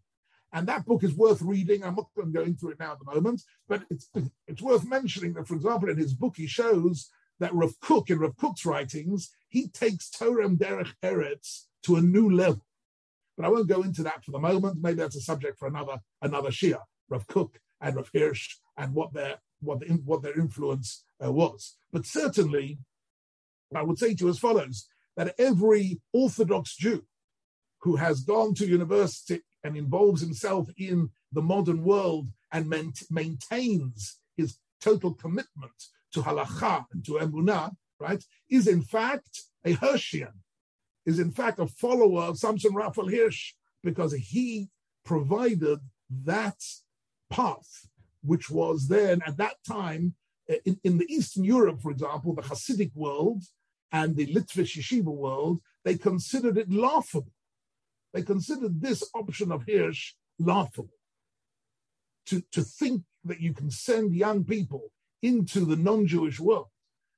[0.53, 1.83] And that book is worth reading.
[1.83, 4.09] I'm not going through it now at the moment, but it's,
[4.47, 8.19] it's worth mentioning that, for example, in his book, he shows that Rav Kook, in
[8.19, 12.65] Rav Kook's writings, he takes Torah and Derech Eretz to a new level.
[13.37, 14.81] But I won't go into that for the moment.
[14.81, 19.13] Maybe that's a subject for another another shiur, Rav Kook and Rav Hirsch, and what
[19.13, 21.75] their what the, what their influence uh, was.
[21.91, 22.79] But certainly,
[23.75, 24.87] I would say to you as follows:
[25.17, 27.05] that every Orthodox Jew
[27.81, 32.69] who has gone to university and involves himself in the modern world and
[33.09, 35.71] maintains his total commitment
[36.13, 40.33] to halacha and to emunah, right, is in fact a Hirschian,
[41.05, 44.69] is in fact a follower of Samson Raphael Hirsch, because he
[45.05, 45.79] provided
[46.23, 46.61] that
[47.29, 47.87] path,
[48.23, 50.15] which was then at that time
[50.49, 53.43] uh, in, in the Eastern Europe, for example, the Hasidic world
[53.91, 57.31] and the Litvish yeshiva world, they considered it laughable.
[58.13, 60.97] They considered this option of Hirsch laughable.
[62.27, 66.67] To, to think that you can send young people into the non Jewish world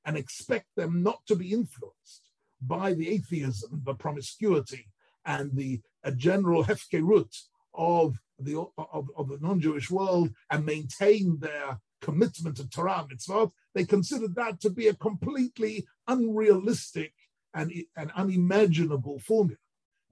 [0.04, 4.86] and expect them not to be influenced by the atheism, the promiscuity,
[5.24, 5.80] and the
[6.16, 7.34] general hefkerut
[7.74, 13.84] of the of, of the non-Jewish world and maintain their commitment to Torah mitzvot, they
[13.84, 17.14] considered that to be a completely unrealistic
[17.54, 19.58] and, and unimaginable formula.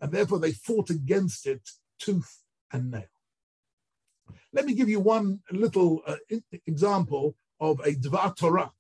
[0.01, 3.05] And therefore they fought against it tooth and nail.
[4.53, 6.17] Let me give you one little uh,
[6.67, 8.73] example of a Dvar Torah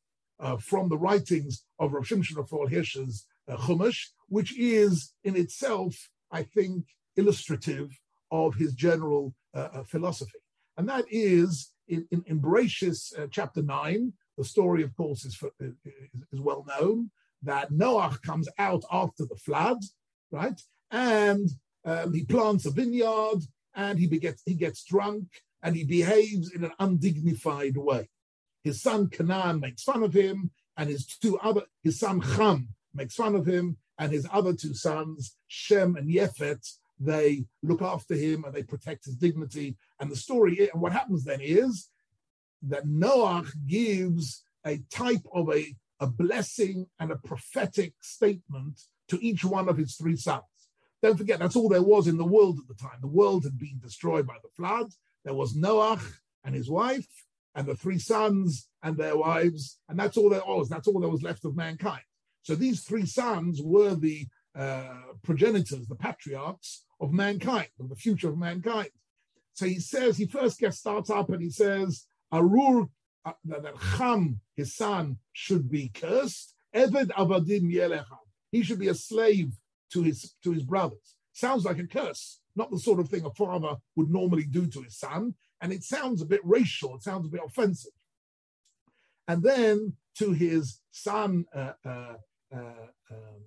[0.42, 5.94] uh, from the writings of Rav Shimshon Raphael Hirsch's uh, Chumash, which is in itself,
[6.30, 6.84] I think,
[7.16, 7.90] illustrative
[8.30, 10.40] of his general uh, uh philosophy.
[10.76, 15.40] And that is in, in, in Bereshis uh, chapter 9, the story, of course, is,
[15.60, 15.74] is,
[16.32, 17.10] is well known,
[17.42, 19.78] that Noah comes out after the flood,
[20.30, 20.60] right?
[20.90, 21.48] And
[21.84, 23.40] um, he plants a vineyard
[23.74, 25.26] and he, begets, he gets drunk
[25.62, 28.08] and he behaves in an undignified way.
[28.62, 33.14] His son Canaan makes fun of him, and his two other, his son Ham makes
[33.14, 36.66] fun of him, and his other two sons, Shem and Yefet,
[36.98, 39.76] they look after him and they protect his dignity.
[40.00, 41.88] And the story, and what happens then is
[42.62, 49.44] that Noah gives a type of a, a blessing and a prophetic statement to each
[49.44, 50.44] one of his three sons.
[51.02, 52.98] Don't forget, that's all there was in the world at the time.
[53.00, 54.92] The world had been destroyed by the flood.
[55.24, 56.00] There was Noah
[56.44, 57.08] and his wife,
[57.54, 60.68] and the three sons and their wives, and that's all there was.
[60.68, 62.02] That's all there was left of mankind.
[62.42, 68.28] So these three sons were the uh, progenitors, the patriarchs of mankind, of the future
[68.28, 68.90] of mankind.
[69.54, 72.86] So he says, he first gets starts up and he says, Arur,
[73.24, 76.54] uh, that Ham, his son, should be cursed.
[76.74, 78.04] Eved Avadim Yelecham.
[78.50, 79.52] He should be a slave
[79.92, 81.16] to his to his brothers.
[81.32, 84.82] Sounds like a curse, not the sort of thing a father would normally do to
[84.82, 87.92] his son and it sounds a bit racial, it sounds a bit offensive.
[89.28, 92.14] And then to his son uh, uh,
[92.54, 93.42] uh, um,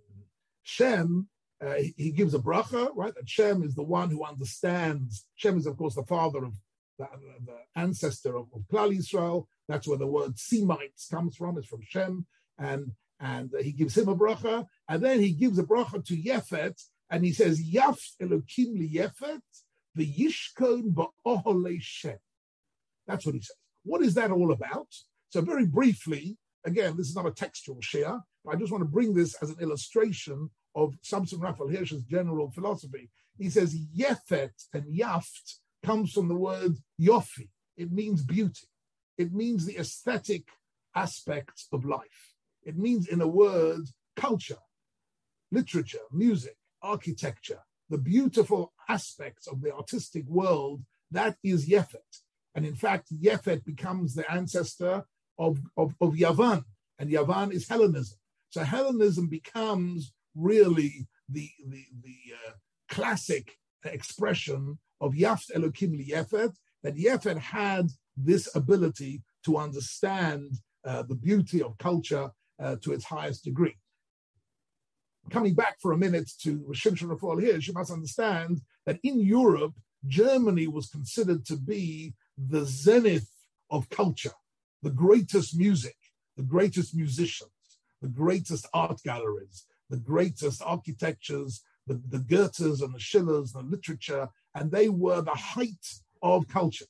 [0.64, 1.28] Shem,
[1.62, 3.14] uh, he, he, gives a bracha, right?
[3.26, 5.26] Shem is the one who understands.
[5.36, 6.54] Shem is, of course, the father of
[6.98, 7.08] the,
[7.46, 9.46] the ancestor of, of Klal Yisrael.
[9.68, 11.58] That's where the word Semites comes from.
[11.58, 12.26] It's from Shem,
[12.58, 16.82] and and he gives him a bracha, And then he gives a bracha to Yefet,
[17.10, 19.42] and he says, Yaf Elokim li Yefet,
[23.08, 23.56] That's what he says.
[23.84, 24.88] What is that all about?
[25.30, 28.90] So very briefly, again, this is not a textual share, but I just want to
[28.90, 33.10] bring this as an illustration of Samson Raphael Hirsch's general philosophy.
[33.38, 37.50] He says Yefet and Yaft comes from the word Yofi.
[37.78, 38.68] It means beauty.
[39.18, 40.48] It means the aesthetic
[40.96, 42.34] aspects of life.
[42.64, 44.58] It means, in a word, culture,
[45.52, 50.84] literature, music, architecture, the beautiful aspects of the artistic world.
[51.12, 52.22] That is Yefet.
[52.56, 55.06] And in fact, Yefet becomes the ancestor
[55.38, 56.64] of, of, of Yavan,
[57.00, 58.18] and Yavan is Hellenism.
[58.50, 62.18] So Hellenism becomes really the, the, the
[62.48, 62.52] uh,
[62.90, 70.54] classic expression of Yaft Elokim Yefet, that Yefet had this ability to understand
[70.86, 72.30] uh, the beauty of culture
[72.62, 73.76] uh, to its highest degree.
[75.30, 79.74] Coming back for a minute to Shimshon Raphael Hirsch, you must understand that in Europe,
[80.08, 83.30] Germany was considered to be the zenith
[83.72, 84.34] of culture,
[84.84, 85.96] the greatest music,
[86.38, 87.50] the greatest musicians,
[88.02, 94.30] the greatest art galleries, the greatest architectures, the, the Goethes and the Schillers, the literature,
[94.54, 95.88] and they were the height
[96.22, 96.86] of culture.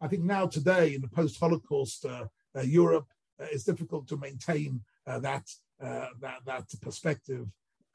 [0.00, 2.24] I think now today in the post-Holocaust uh,
[2.56, 3.06] uh, Europe,
[3.40, 5.48] uh, it's difficult to maintain uh, that,
[5.82, 7.46] uh, that that perspective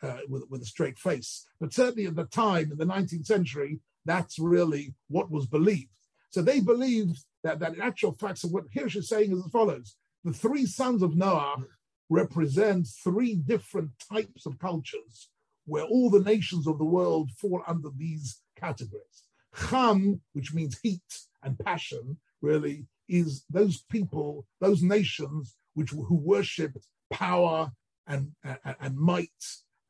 [0.02, 1.46] uh, with, with a straight face.
[1.60, 5.90] But certainly at the time in the 19th century, that's really what was believed.
[6.32, 9.52] So they believed that, that in actual fact, so what Hirsch is saying is as
[9.52, 11.58] follows: the three sons of Noah
[12.10, 15.30] represent three different types of cultures
[15.66, 19.24] where all the nations of the world fall under these categories.
[19.70, 21.02] Cham, which means heat
[21.44, 27.72] and passion, really is those people, those nations which who worshipped power
[28.08, 29.30] and, and, and might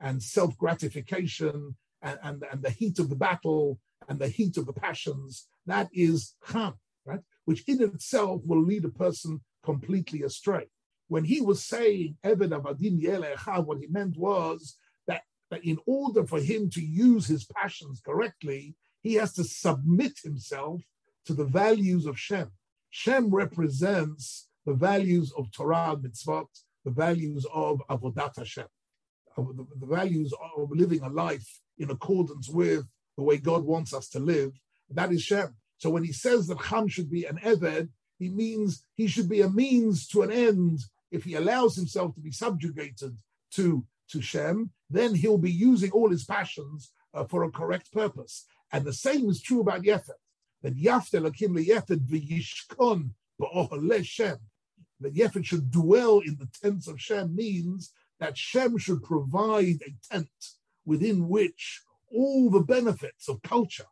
[0.01, 4.73] and self-gratification and, and, and the heat of the battle and the heat of the
[4.73, 5.47] passions.
[5.67, 6.73] That is Cham,
[7.05, 7.21] right?
[7.45, 10.67] Which in itself will lead a person completely astray.
[11.07, 16.39] When he was saying Eved Avadim what he meant was that, that in order for
[16.39, 20.81] him to use his passions correctly, he has to submit himself
[21.25, 22.51] to the values of Shem.
[22.89, 26.47] Shem represents the values of Torah and mitzvot,
[26.85, 28.67] the values of Avodat Hashem,
[29.41, 32.86] the, the values of living a life in accordance with
[33.17, 34.51] the way God wants us to live.
[34.89, 35.56] That is Shem.
[35.77, 39.41] So when he says that Cham should be an Eved, he means he should be
[39.41, 40.80] a means to an end.
[41.12, 43.17] If he allows himself to be subjugated
[43.56, 48.45] to, to Shem, then he'll be using all his passions uh, for a correct purpose.
[48.71, 50.19] And the same is true about Yefet.
[50.62, 53.10] That Yaft Elokim Yefet v'yishkon
[53.41, 54.38] ba'ohle Shem.
[54.99, 59.95] That Yefet should dwell in the tents of Shem means that Shem should provide a
[60.10, 60.29] tent
[60.86, 63.88] within which all the benefits of culture,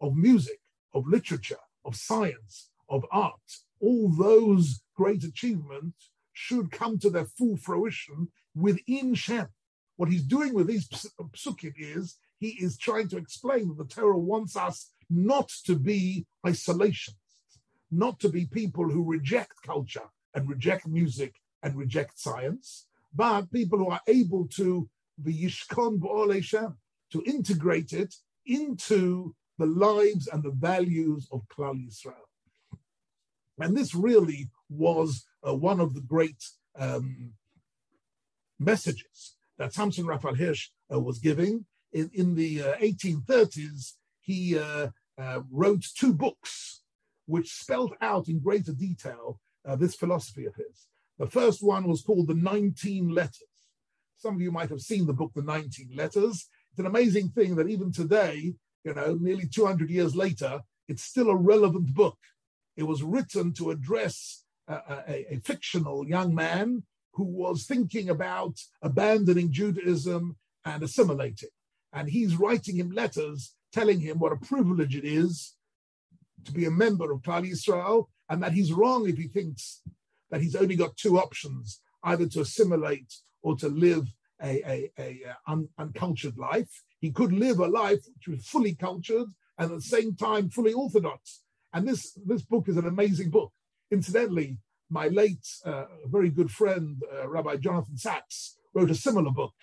[0.00, 0.60] of music,
[0.94, 3.40] of literature, of science, of art,
[3.80, 9.48] all those great achievements should come to their full fruition within Shem.
[9.96, 14.18] What he's doing with these psukim is he is trying to explain that the Torah
[14.18, 17.58] wants us not to be isolationists,
[17.90, 23.78] not to be people who reject culture and reject music and reject science, but people
[23.78, 24.88] who are able to
[25.22, 26.00] be yishkon
[27.10, 28.14] to integrate it
[28.46, 32.14] into the lives and the values of Klal Yisrael.
[33.58, 36.42] And this really was uh, one of the great
[36.78, 37.32] um,
[38.58, 41.66] messages that Samson Raphael Hirsch uh, was giving.
[41.92, 46.80] In, in the uh, 1830s, he uh, uh, wrote two books
[47.26, 50.88] which spelled out in greater detail uh, this philosophy of his.
[51.22, 53.46] The first one was called The 19 Letters.
[54.16, 56.48] Some of you might have seen the book, The 19 Letters.
[56.72, 61.30] It's an amazing thing that even today, you know, nearly 200 years later, it's still
[61.30, 62.18] a relevant book.
[62.76, 66.82] It was written to address a, a, a fictional young man
[67.12, 70.34] who was thinking about abandoning Judaism
[70.64, 71.50] and assimilating.
[71.92, 75.54] And he's writing him letters telling him what a privilege it is
[76.46, 79.82] to be a member of Klal Yisrael and that he's wrong if he thinks
[80.32, 84.08] that he's only got two options, either to assimilate or to live
[84.42, 86.82] a, a, a un, uncultured life.
[86.98, 89.28] He could live a life which was fully cultured
[89.58, 91.42] and at the same time fully orthodox.
[91.72, 93.52] And this, this book is an amazing book.
[93.90, 94.58] Incidentally,
[94.90, 99.54] my late, uh, very good friend, uh, Rabbi Jonathan Sacks, wrote a similar book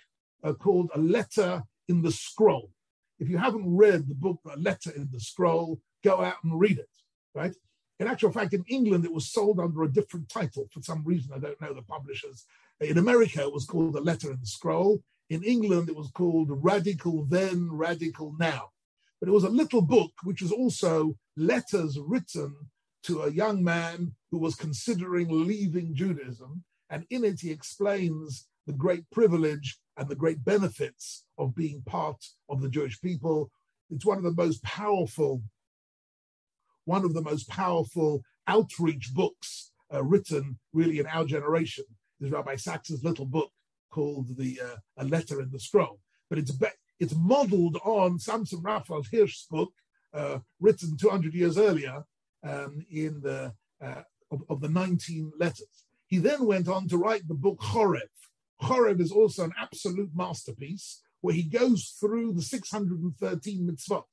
[0.44, 2.70] uh, called A Letter in the Scroll.
[3.18, 6.78] If you haven't read the book A Letter in the Scroll, go out and read
[6.78, 6.88] it,
[7.34, 7.54] right?
[8.00, 11.32] In actual fact, in England, it was sold under a different title for some reason.
[11.34, 12.46] I don't know the publishers.
[12.80, 15.02] In America, it was called The Letter and the Scroll.
[15.28, 18.70] In England, it was called Radical Then, Radical Now.
[19.20, 22.56] But it was a little book which was also letters written
[23.02, 26.64] to a young man who was considering leaving Judaism.
[26.88, 32.24] And in it, he explains the great privilege and the great benefits of being part
[32.48, 33.50] of the Jewish people.
[33.90, 35.42] It's one of the most powerful,
[36.84, 41.84] one of the most powerful outreach books uh, written really in our generation.
[42.20, 43.50] Is Rabbi Sacks's little book
[43.90, 46.00] called the uh, A Letter in the Scroll.
[46.28, 46.66] But it's be-
[46.98, 49.72] it's modeled on Samson Raphael Hirsch's book,
[50.12, 52.04] uh, written 200 years earlier
[52.44, 55.86] um, in the uh, of, of, the 19 letters.
[56.06, 58.00] He then went on to write the book Chorev.
[58.62, 64.04] Chorev is also an absolute masterpiece where he goes through the 613 mitzvot,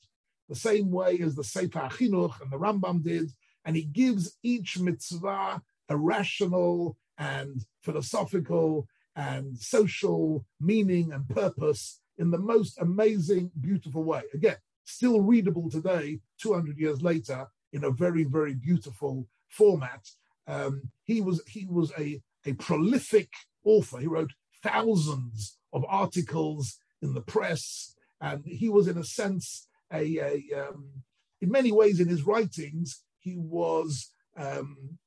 [0.49, 3.31] the same way as the Sefer Chinuch and the Rambam did,
[3.65, 12.31] and he gives each mitzvah a rational and philosophical and social meaning and purpose in
[12.31, 14.21] the most amazing, beautiful way.
[14.33, 20.07] Again, still readable today, 200 years later, in a very, very beautiful format.
[20.47, 23.29] Um, he was he was a, a prolific
[23.65, 23.99] author.
[23.99, 24.31] He wrote
[24.63, 30.89] thousands of articles in the press, and he was, in a sense, a, a um,
[31.41, 34.97] in many ways in his writings, he was um,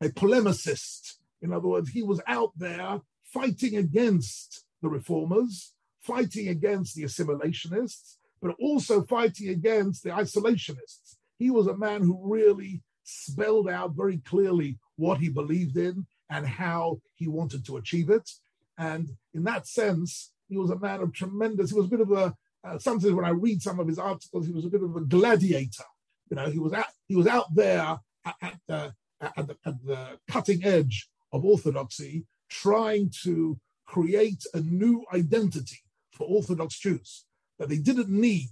[0.00, 1.14] a polemicist.
[1.42, 8.16] In other words, he was out there fighting against the reformers, fighting against the assimilationists,
[8.40, 11.16] but also fighting against the isolationists.
[11.38, 16.46] He was a man who really spelled out very clearly what he believed in and
[16.46, 18.30] how he wanted to achieve it.
[18.78, 22.12] And in that sense, he was a man of tremendous, he was a bit of
[22.12, 22.34] a,
[22.64, 25.00] uh, sometimes when I read some of his articles, he was a bit of a
[25.00, 25.84] gladiator.
[26.30, 29.84] You know, he was out, he was out there at, at, the, at, the, at
[29.84, 35.78] the cutting edge of orthodoxy, trying to create a new identity
[36.12, 37.24] for Orthodox Jews,
[37.58, 38.50] that they didn't need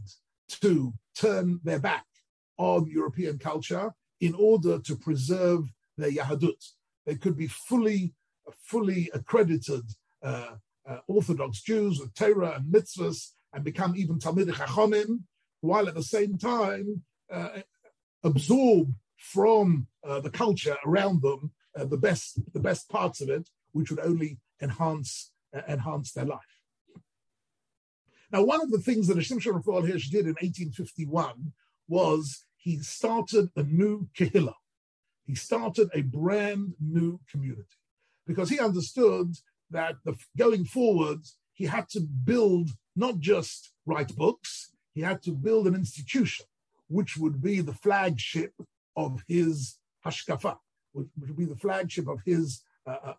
[0.48, 2.06] to turn their back
[2.56, 6.72] on European culture in order to preserve their Yahadut.
[7.06, 8.14] They could be fully,
[8.64, 9.82] fully accredited
[10.22, 10.54] uh,
[10.88, 15.20] uh, Orthodox Jews with Torah and mitzvahs and become even Talmidei Chachamim,
[15.61, 17.61] while at the same time uh,
[18.22, 23.49] absorb from uh, the culture around them uh, the best the best parts of it,
[23.72, 26.40] which would only enhance uh, enhance their life.
[28.30, 31.53] Now, one of the things that Shimshon Raphael Hirsch did in 1851
[31.88, 34.55] was he started a new kehillah.
[35.24, 37.64] He started a brand new community
[38.26, 39.34] because he understood
[39.70, 41.20] that the, going forward,
[41.59, 46.46] he had to build not just write books, he had to build an institution
[46.86, 48.52] which would be the flagship
[48.96, 50.56] of his hashkafa,
[50.92, 53.14] which would be the flagship of his uh, uh,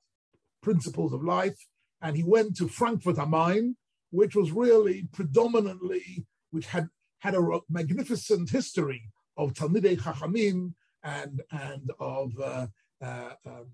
[0.63, 1.59] principles of life.
[2.01, 3.75] And he went to Frankfurt am Main,
[4.11, 6.87] which was really predominantly, which had
[7.19, 9.01] had a magnificent history
[9.35, 10.73] of Talmidei Chachamim
[11.03, 12.67] and and of uh,
[13.01, 13.67] uh, um,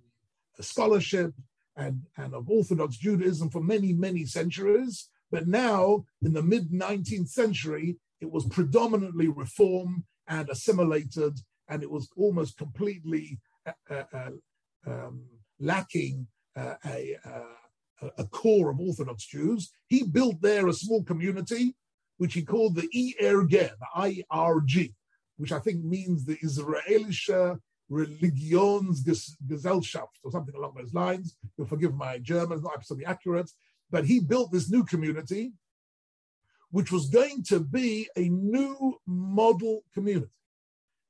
[0.60, 1.34] scholarship
[1.78, 5.10] and, and of Orthodox Judaism for many, many centuries.
[5.32, 11.92] But now, in the mid 19th century, it was predominantly reform and assimilated, and it
[11.92, 14.30] was almost completely uh, uh, uh
[14.88, 15.26] um,
[15.60, 19.72] lacking uh, a, uh, a core of Orthodox Jews.
[19.88, 21.76] He built there a small community,
[22.18, 24.94] which he called the ERG, the IRG,
[25.38, 27.60] which I think means the Israelische
[27.92, 31.36] Religionsgesellschaft or something along those lines.
[31.58, 33.52] You'll forgive my German, it's not absolutely accurate.
[33.92, 35.54] But he built this new community,
[36.72, 40.32] which was going to be a new model community.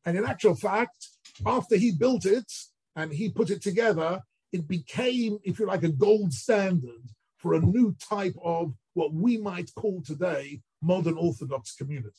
[0.05, 1.07] And in actual fact,
[1.45, 2.51] after he built it
[2.95, 4.21] and he put it together,
[4.51, 9.37] it became, if you like, a gold standard for a new type of what we
[9.37, 12.15] might call today modern Orthodox community.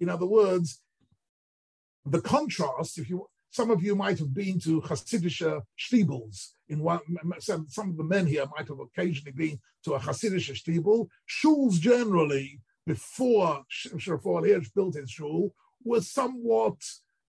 [0.00, 0.80] In other words,
[2.04, 6.48] the contrast, if you some of you might have been to Hasidische Stiebels.
[6.68, 7.00] In one,
[7.38, 11.08] some, some of the men here might have occasionally been to a Hasidische Stiebel.
[11.28, 16.76] Shuls generally, before Shrafor Hirsch built his shul, were somewhat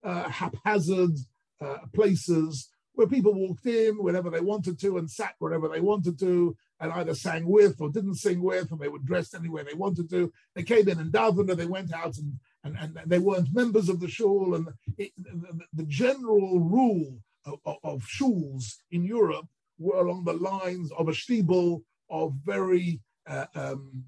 [0.03, 1.17] uh, haphazard
[1.61, 6.19] uh, places where people walked in whenever they wanted to and sat wherever they wanted
[6.19, 9.63] to and either sang with or didn't sing with, and they were dressed any way
[9.63, 10.31] they wanted to.
[10.55, 13.89] They came in and davened, and they went out and and, and they weren't members
[13.89, 14.55] of the shul.
[14.55, 19.47] And it, the, the, general rule of, of, shuls in Europe
[19.77, 24.03] were along the lines of a stiebel of very uh, um,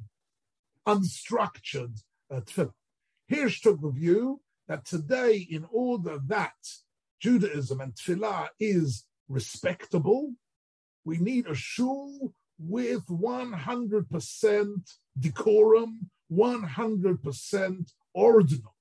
[0.88, 2.74] unstructured uh, tefillah.
[3.30, 6.54] Hirsch took the view that today, in order that
[7.22, 10.34] Judaism and tefillah is respectable,
[11.06, 18.76] we need a shul with 100% decorum, 100% ordinal,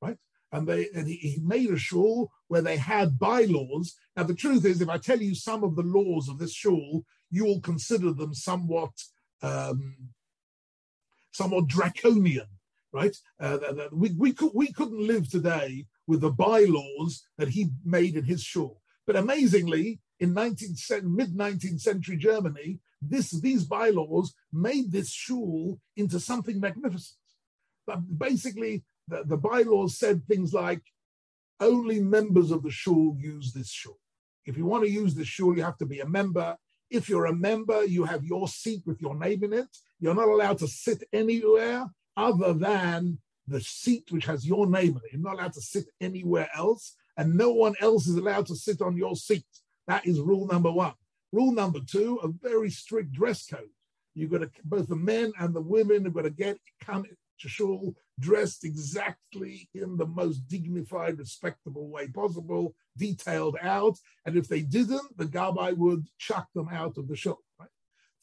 [0.00, 0.18] right?
[0.50, 3.94] And they and he, he made a shul where they had bylaws.
[4.16, 7.04] Now the truth is, if I tell you some of the laws of this shul,
[7.30, 8.92] you will consider them somewhat
[9.42, 9.96] um,
[11.32, 12.46] somewhat draconian,
[12.92, 13.16] right?
[13.40, 13.58] Uh,
[13.90, 18.42] we, we, could, we couldn't live today with the bylaws that he made in his
[18.42, 18.80] shul.
[19.06, 26.20] But amazingly, in 19th, mid 19th century Germany, this, these bylaws made this shul into
[26.20, 27.18] something magnificent.
[27.86, 30.82] But basically, the, the bylaws said things like
[31.60, 33.98] only members of the shul use this shul.
[34.44, 36.56] If you want to use the shul, you have to be a member.
[36.90, 39.68] If you're a member, you have your seat with your name in it.
[40.00, 44.96] You're not allowed to sit anywhere other than the seat which has your name in
[44.96, 45.12] it.
[45.12, 48.82] You're not allowed to sit anywhere else, and no one else is allowed to sit
[48.82, 49.46] on your seat.
[49.86, 50.94] That is rule number one.
[51.32, 53.70] Rule number two: a very strict dress code.
[54.14, 57.06] You've got to both the men and the women have got to get come
[58.20, 63.98] dressed exactly in the most dignified, respectable way possible, detailed out.
[64.24, 67.38] And if they didn't, the gabbai would chuck them out of the shul.
[67.58, 67.68] Right?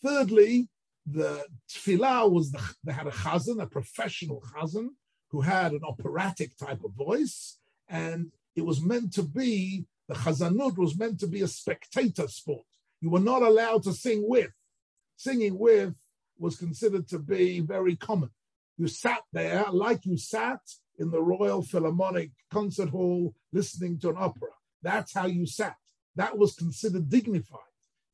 [0.04, 0.70] Thirdly,
[1.06, 4.90] the tefillah was the, they had a chazan, a professional chazan,
[5.32, 10.76] who had an operatic type of voice, and it was meant to be the chazanut
[10.76, 12.66] was meant to be a spectator sport.
[13.00, 14.52] You were not allowed to sing with.
[15.18, 15.96] Singing with
[16.40, 18.32] was considered to be very common.
[18.80, 20.62] You sat there like you sat
[20.98, 24.52] in the Royal Philharmonic Concert Hall listening to an opera.
[24.82, 25.76] That's how you sat.
[26.16, 27.60] That was considered dignified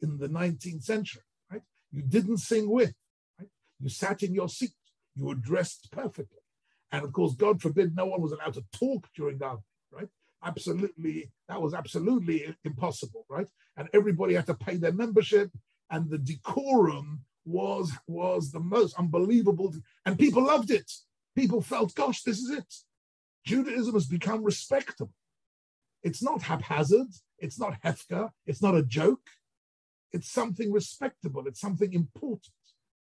[0.02, 1.22] in the 19th century.
[1.52, 1.62] Right?
[1.92, 2.96] You didn't sing with.
[3.40, 3.50] Right?
[3.80, 4.74] You sat in your seat.
[5.16, 6.40] You were dressed perfectly.
[6.92, 9.58] And of course, God forbid, no one was allowed to talk during that,
[9.92, 10.08] right?
[10.44, 13.48] Absolutely, that was absolutely impossible, right?
[13.78, 15.52] And everybody had to pay their membership,
[15.92, 19.74] and the decorum was was the most unbelievable,
[20.06, 20.92] and people loved it.
[21.36, 22.74] People felt, gosh, this is it.
[23.46, 25.14] Judaism has become respectable.
[26.02, 27.08] It's not haphazard.
[27.40, 28.30] It's not hefker.
[28.46, 29.28] It's not a joke.
[30.12, 31.46] It's something respectable.
[31.46, 32.54] It's something important,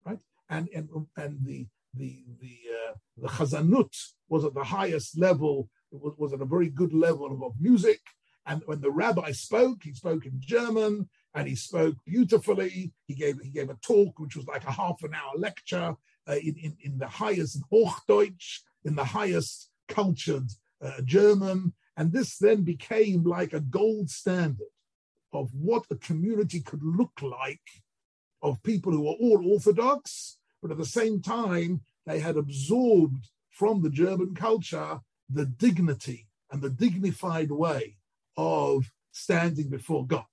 [0.04, 0.20] right?
[0.48, 3.94] And and and the the the uh, the chazanut
[4.28, 8.00] was at the highest level, was, was at a very good level of music.
[8.46, 12.92] And when the rabbi spoke, he spoke in German and he spoke beautifully.
[13.06, 15.94] He gave he gave a talk which was like a half an hour lecture
[16.28, 20.50] uh, in, in, in the highest Hochdeutsch, in the highest cultured
[20.82, 21.72] uh, German.
[21.96, 24.74] And this then became like a gold standard
[25.32, 27.60] of what a community could look like
[28.42, 33.82] of people who were all Orthodox but at the same time, they had absorbed from
[33.82, 37.96] the German culture the dignity and the dignified way
[38.36, 40.24] of standing before God.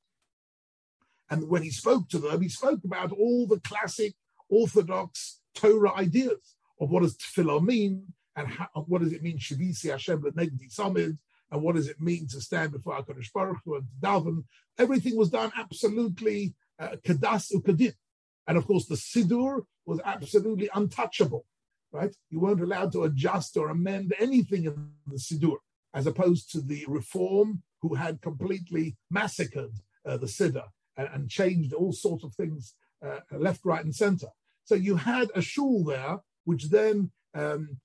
[1.30, 4.13] And when he spoke to them, he spoke about all the classic
[4.49, 9.91] Orthodox Torah ideas of what does tefillah mean and how, what does it mean Shavisi
[9.91, 11.17] Hashem Negdi Samid
[11.51, 14.43] and what does it mean to stand before HaKadosh Baruch Hu and daven.
[14.78, 17.51] Everything was done absolutely uh, kadas.
[18.47, 21.45] And of course, the Siddur was absolutely untouchable,
[21.91, 22.15] right?
[22.30, 25.57] You weren't allowed to adjust or amend anything in the Siddur,
[25.93, 29.71] as opposed to the Reform, who had completely massacred
[30.05, 30.67] uh, the Siddur
[30.97, 32.73] and, changed all sorts of things
[33.05, 34.27] uh, left, right, and center.
[34.65, 37.77] So you had a shul there, which then um,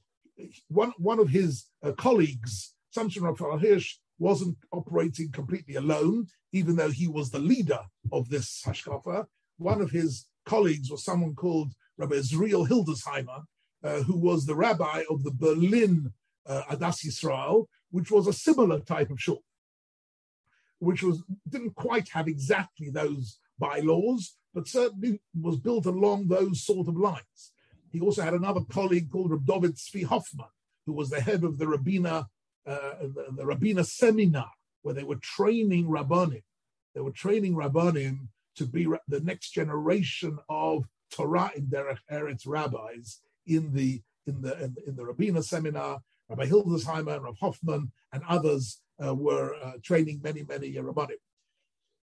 [0.68, 6.90] one, one of his uh, colleagues, Samson Raphael Hirsch, wasn't operating completely alone, even though
[6.90, 7.80] he was the leader
[8.12, 9.26] of this hashkafa.
[9.58, 13.42] One of his colleagues was someone called Rabbi Israel Hildesheimer,
[13.84, 16.12] uh, who was the rabbi of the Berlin
[16.46, 19.42] uh, Adas Yisrael, which was a similar type of shul,
[20.82, 26.88] which was didn't quite have exactly those bylaws, but certainly was built along those sort
[26.88, 27.52] of lines.
[27.92, 30.48] He also had another colleague called Reb David Tzvi Hoffman,
[30.84, 32.26] who was the head of the Rabbiner,
[32.66, 34.50] uh, the, the seminar,
[34.82, 36.42] where they were training Rabbanim.
[36.94, 43.20] They were training Rabbanim to be the next generation of Torah in Derech Eretz rabbis
[43.46, 46.00] in the in the in, in the Rabbiner seminar.
[46.28, 48.80] Rabbi Hildesheimer Rav Hoffman and others
[49.10, 51.20] were uh, training many many rabbanim.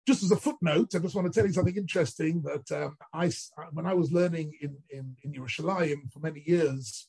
[0.05, 3.31] Just as a footnote, I just want to tell you something interesting that um, I
[3.71, 7.07] when I was learning in in, in Yerushalayim for many years.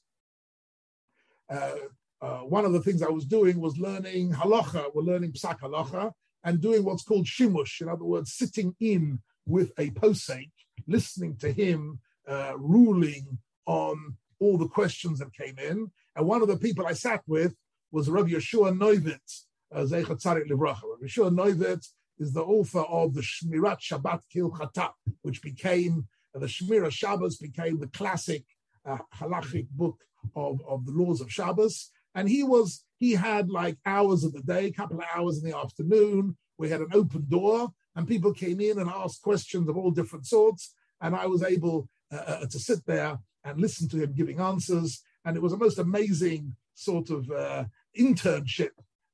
[1.51, 1.75] Uh,
[2.23, 4.95] uh, one of the things I was doing was learning halacha.
[4.95, 6.13] We're learning psak halacha,
[6.43, 10.51] and doing what's called shimush, in other words, sitting in with a posek,
[10.87, 15.91] listening to him uh, ruling on all the questions that came in.
[16.17, 17.55] And one of the people I sat with
[17.91, 19.44] was Rabbi Yeshua Neuwirth, uh,
[19.83, 20.83] Zeichat Tzadik Livracha.
[20.85, 24.91] Rabbi Neuwirth is the author of the Shmirat Shabbat Kehilchata,
[25.23, 28.45] which became the Shemira Shabbos became the classic
[28.85, 29.99] uh, halachic book
[30.35, 31.91] of, of the laws of Shabbos.
[32.15, 35.49] And he was, he had like hours of the day, a couple of hours in
[35.49, 36.37] the afternoon.
[36.59, 40.27] We had an open door and people came in and asked questions of all different
[40.27, 40.75] sorts.
[41.01, 45.03] And I was able uh, uh, to sit there and listen to him giving answers.
[45.25, 47.65] And it was a most amazing sort of uh,
[47.99, 48.71] internship.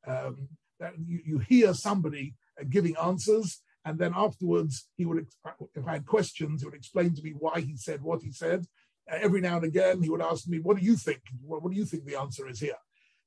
[0.07, 0.49] Um,
[0.79, 5.27] that you, you hear somebody uh, giving answers, and then afterwards he would,
[5.75, 8.67] if I had questions, he would explain to me why he said what he said.
[9.11, 11.21] Uh, every now and again, he would ask me, "What do you think?
[11.43, 12.79] What, what do you think the answer is here?"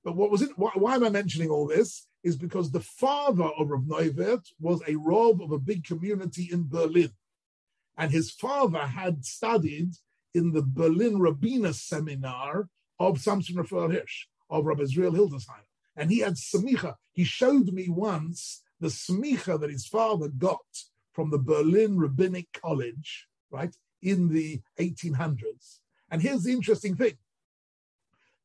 [0.03, 0.51] But what was it?
[0.57, 2.07] Why, why, am I mentioning all this?
[2.24, 6.67] Is because the father of Rav Neuwirth was a Rav of a big community in
[6.67, 7.11] Berlin.
[7.97, 9.91] And his father had studied
[10.34, 12.69] in the Berlin Rabbiner seminar
[12.99, 15.72] of Samson Raphael Hirsch, of Rabbi Israel Hildesheimer.
[15.95, 16.95] And he had smicha.
[17.11, 20.59] He showed me once the smicha that his father got
[21.13, 25.79] from the Berlin Rabbinic College, right, in the 1800s.
[26.09, 27.17] And here's the interesting thing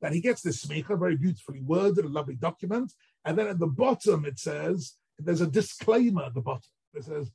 [0.00, 2.92] that he gets this smicha, very beautifully worded, a lovely document.
[3.24, 6.70] And then at the bottom, it says, there's a disclaimer at the bottom.
[6.94, 7.32] It says,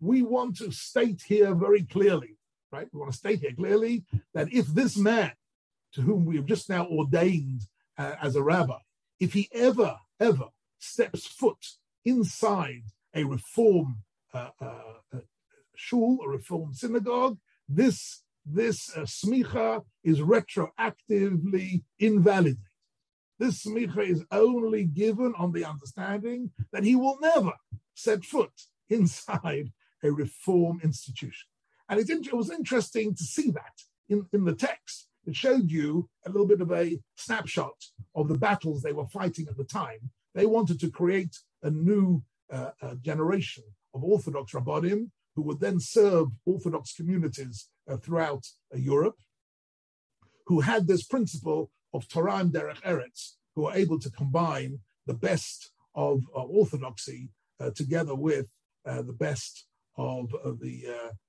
[0.00, 2.36] we want to state here very clearly,
[2.72, 2.88] right?
[2.92, 4.04] We want to state here clearly
[4.34, 5.32] that if this man,
[5.92, 7.62] to whom we have just now ordained
[7.98, 8.78] uh, as a rabbi,
[9.20, 10.48] if he ever, ever
[10.78, 11.64] steps foot
[12.04, 12.82] inside
[13.14, 13.98] a reform
[14.32, 15.18] uh, uh,
[15.76, 22.58] shul, a reform synagogue, this this uh, smicha is retroactively invalidated.
[23.38, 27.52] This smicha is only given on the understanding that he will never
[27.94, 28.52] set foot
[28.88, 31.48] inside a reform institution.
[31.88, 35.06] And it, it was interesting to see that in, in the text.
[35.26, 37.74] It showed you a little bit of a snapshot
[38.14, 40.10] of the battles they were fighting at the time.
[40.34, 43.64] They wanted to create a new uh, uh, generation
[43.94, 49.16] of Orthodox Rabbanim who would then serve Orthodox communities uh, throughout uh, Europe,
[50.46, 55.14] who had this principle of Torah and Derech Eretz, who were able to combine the
[55.14, 58.46] best of, Orthodoxy uh, together with
[58.86, 59.66] uh, the best
[59.96, 60.84] of, of the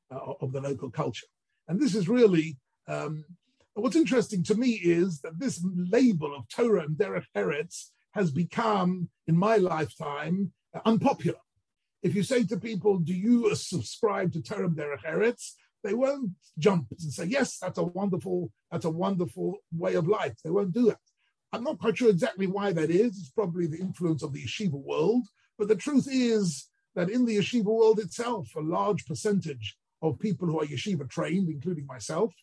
[0.09, 1.27] of the local culture.
[1.67, 3.25] And this is really um,
[3.73, 9.09] what's interesting to me is that this label of Torah and Derech Eretz has become,
[9.27, 11.39] in my lifetime, uh, unpopular.
[12.03, 15.53] If you say to people, "Do you uh, subscribe to Torah and Derech Eretz?"
[15.83, 20.35] they won't jump and say, yes, that's a wonderful, that's a wonderful way of life.
[20.43, 20.99] They won't do that.
[21.53, 23.17] I'm not quite sure exactly why that is.
[23.17, 25.23] It's probably the influence of the yeshiva world.
[25.57, 30.47] But the truth is that in the yeshiva world itself, a large percentage of people
[30.47, 32.33] who are yeshiva trained, including myself,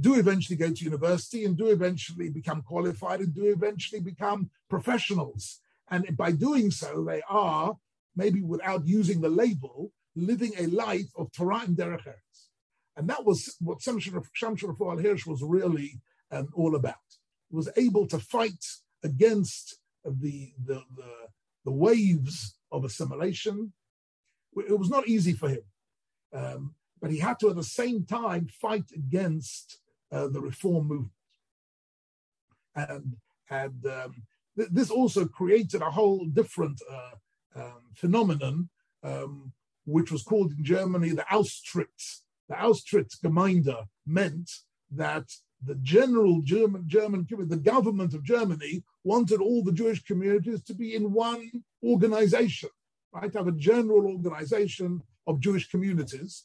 [0.00, 5.60] do eventually go to university and do eventually become qualified and do eventually become professionals.
[5.90, 7.76] And by doing so, they are,
[8.16, 12.48] maybe without using the label, living a life of Torah and Derech Eretz.
[12.96, 16.94] And that was what Shamshir al Hirsch was really um, all about.
[17.50, 18.64] He was able to fight
[19.02, 21.12] against the, the, the,
[21.64, 23.72] the, waves of assimilation.
[24.56, 25.62] It was not easy for him,
[26.32, 29.78] um, but he had to at the same time fight against
[30.14, 31.10] uh, the reform movement.
[32.76, 33.16] And,
[33.50, 34.22] and um,
[34.56, 38.68] th- this also created a whole different uh, um, phenomenon
[39.02, 39.52] um,
[39.84, 42.00] which was called in Germany the Austritt.
[42.48, 44.50] The Austritt-Gemeinde meant
[44.90, 45.26] that
[45.62, 50.94] the general German German the government of Germany wanted all the Jewish communities to be
[50.94, 51.50] in one
[51.82, 52.70] organization,
[53.12, 53.32] right?
[53.32, 56.44] To have a general organization of Jewish communities.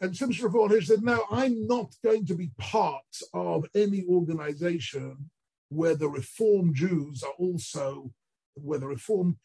[0.00, 5.30] And Simcha Raphael said, No, I'm not going to be part of any organization
[5.68, 8.10] where the Reform Jews are also,
[8.54, 9.38] where the Reform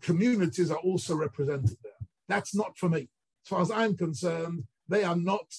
[0.00, 1.92] communities are also represented there.
[2.28, 3.08] That's not for me.
[3.44, 5.54] As far as I'm concerned, they are not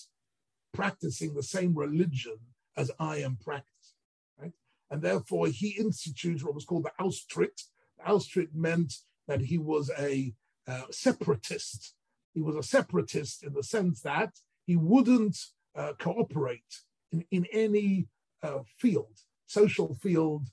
[0.74, 2.38] practicing the same religion
[2.76, 3.98] as I am practicing.
[4.40, 4.54] Right?
[4.90, 7.62] And therefore, he instituted what was called the Austritt.
[7.98, 8.94] The Austritt meant
[9.28, 10.34] that he was a
[10.68, 11.94] uh, separatist.
[12.36, 14.34] He was a separatist in the sense that
[14.68, 15.38] he wouldn't
[15.76, 16.74] uh, cooperate
[17.12, 18.08] in, in any
[18.44, 19.18] uh, field,
[19.48, 20.48] social field,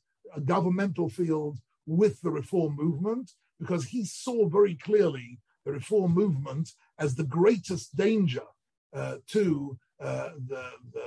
[0.45, 7.15] governmental field, with the reform movement, because he saw very clearly the reform movement as
[7.15, 8.47] the greatest danger
[8.95, 11.05] uh, to uh, the, the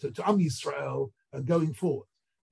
[0.00, 2.06] to, to Am Yisrael uh, going forward.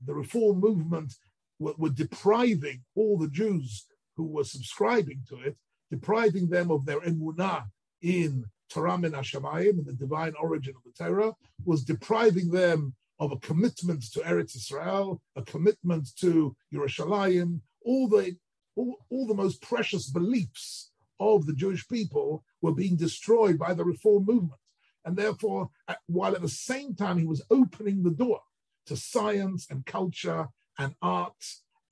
[0.05, 1.15] The reform movement
[1.59, 5.57] were, were, depriving all the Jews who were subscribing to it,
[5.91, 7.65] depriving them of their emunah
[8.03, 11.35] in Torah min Hashemayim, in the divine origin of the Torah,
[11.65, 18.37] was depriving them of a commitment to Eretz Israel, a commitment to Yerushalayim, all the
[18.75, 23.85] all, all the most precious beliefs of the Jewish people were being destroyed by the
[23.85, 24.61] reform movement.
[25.05, 25.71] And therefore,
[26.07, 28.41] while at the same time he was opening the door
[28.87, 31.43] to science and culture and art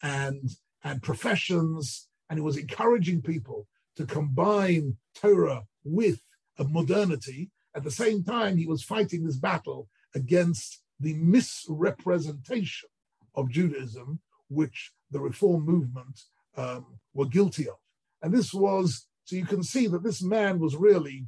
[0.03, 0.51] and,
[0.83, 3.67] and professions, and he was encouraging people
[3.97, 6.21] to combine Torah with
[6.59, 12.89] modernity, at the same time, he was fighting this battle against the misrepresentation
[13.35, 16.21] of Judaism, which the Reform movement
[16.57, 17.77] um, were guilty of.
[18.23, 21.27] And this was, so you can see that this man was really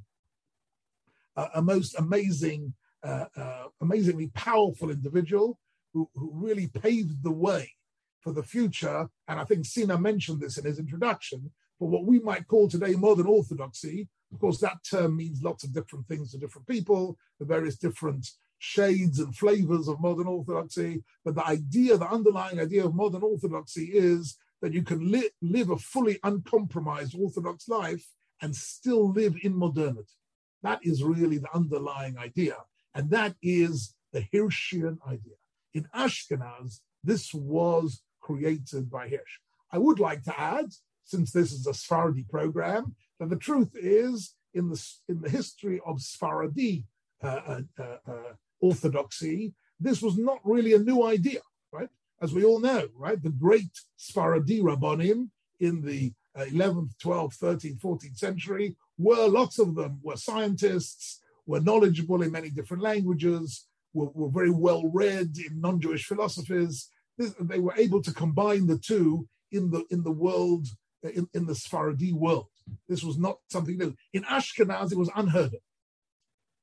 [1.35, 5.59] a, a most amazing, uh, uh, amazingly powerful individual
[5.93, 7.73] who, who really paved the way
[8.21, 9.09] for the future.
[9.27, 12.95] And I think Sina mentioned this in his introduction, for what we might call today
[12.95, 14.09] modern orthodoxy.
[14.33, 18.27] Of course, that term means lots of different things to different people, the various different
[18.59, 21.03] shades and flavors of modern orthodoxy.
[21.25, 25.71] But the idea, the underlying idea of modern orthodoxy is that you can li- live
[25.71, 28.07] a fully uncompromised orthodox life
[28.43, 30.15] and still live in modernity.
[30.63, 32.57] That is really the underlying idea.
[32.95, 35.35] And that is the Hirschian idea.
[35.75, 39.39] In Ashkenaz, this was created by Hirsch.
[39.71, 40.67] I would like to add,
[41.07, 45.81] since this is a Sephardi program, that the truth is in the, in the history
[45.87, 46.85] of Sephardi
[47.23, 51.41] uh, uh, uh, uh orthodoxy, this was not really a new idea,
[51.73, 51.89] right?
[52.21, 53.23] As we all know, right?
[53.23, 55.31] The great Sephardi Rabbonim
[55.61, 62.23] in the 11th, 12th, 13th, 14th century were, lots of them were scientists, were knowledgeable
[62.23, 66.91] in many different languages, were, were very well read in non-Jewish philosophies.
[67.17, 70.67] This, they were able to combine the two in the in the world,
[71.11, 72.49] in, in the Sephardi world.
[72.89, 73.95] This was not something new.
[74.13, 75.61] In Ashkenaz, it was unheard of.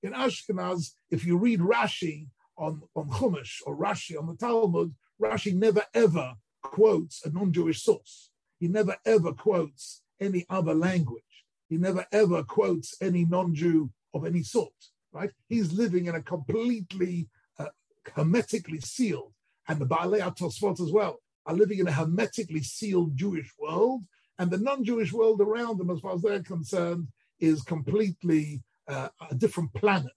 [0.02, 2.28] In Ashkenaz, if you read Rashi
[2.58, 8.30] on, on Chumash or Rashi on the Talmud, Rashi never ever quotes a non-Jewish source.
[8.60, 11.24] He never ever quotes any other language.
[11.70, 14.74] He never ever quotes any non-Jew of any sort.
[15.12, 15.32] Right?
[15.48, 17.68] He's living in a completely uh,
[18.14, 19.34] hermetically sealed,
[19.68, 24.04] and the Baalei Tosfot as well are living in a hermetically sealed Jewish world,
[24.40, 27.08] and the non-Jewish world around them, as far as they're concerned,
[27.40, 30.12] is completely uh, a different planet,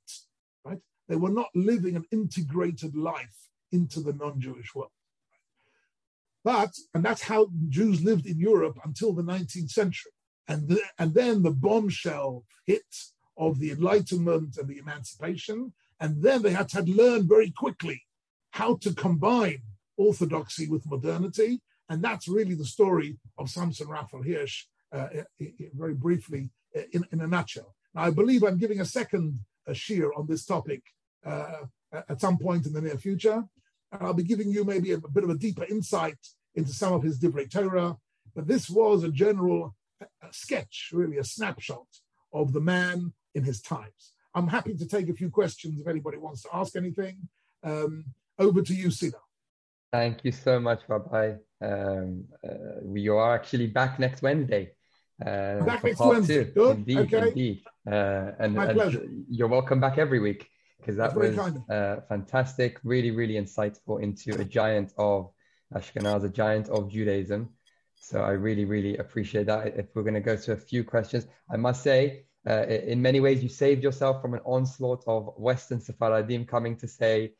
[0.64, 0.78] right?
[1.08, 4.90] They were not living an integrated life into the non-Jewish world.
[6.44, 10.12] But, and that's how Jews lived in Europe until the 19th century.
[10.48, 12.86] And, the, and then the bombshell hit
[13.36, 15.72] of the Enlightenment and the Emancipation.
[15.98, 18.02] And then they had to learn very quickly
[18.50, 19.62] how to combine
[19.96, 21.60] orthodoxy with modernity.
[21.89, 25.09] And that's really the story of Samson Raphael Hirsch, uh,
[25.74, 26.51] very briefly,
[26.93, 27.74] in, in a nutshell.
[27.95, 30.82] Now, I believe I'm giving a second uh, shiur on this topic
[31.24, 33.45] uh, at some point in the near future.
[33.93, 36.18] And I'll be giving you maybe a, a bit of a deeper insight
[36.55, 37.97] into some of his Divrei Torah.
[38.34, 41.87] But this was a general a sketch, really a snapshot
[42.32, 44.12] of the man in his times.
[44.34, 47.28] I'm happy to take a few questions if anybody wants to ask anything.
[47.62, 48.05] Um,
[48.39, 49.16] over to you, Sina.
[49.93, 51.37] Thank you so much, Rabbi.
[51.61, 54.72] Um, uh, you are actually back next Wednesday.
[55.24, 56.52] Uh, back next Wednesday.
[56.54, 57.28] Indeed, okay.
[57.28, 57.62] indeed.
[57.90, 59.07] Uh, and, pleasure.
[59.30, 60.48] you're welcome back every week
[60.78, 65.30] because that That's was uh, fantastic, really, really insightful into a giant of
[65.74, 67.48] Ashkenaz, a giant of Judaism.
[67.96, 69.66] So I really, really appreciate that.
[69.78, 73.20] If we're going to go to a few questions, I must say, uh, in many
[73.20, 77.32] ways, you saved yourself from an onslaught of Western Sephardim coming to say,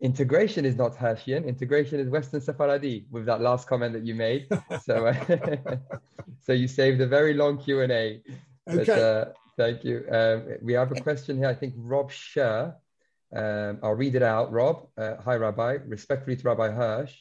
[0.00, 4.48] integration is not Hirschian, integration is Western Sephardi with that last comment that you made.
[4.82, 5.76] so, uh,
[6.40, 7.86] so you saved a very long Q&A.
[7.86, 8.22] Okay.
[8.64, 9.24] But, uh,
[9.56, 10.04] thank you.
[10.10, 11.48] Um, we have a question here.
[11.48, 12.74] I think Rob Scher.
[13.34, 14.52] Um, I'll read it out.
[14.52, 15.78] Rob, uh, hi Rabbi.
[15.86, 17.14] Respectfully to Rabbi Hirsch,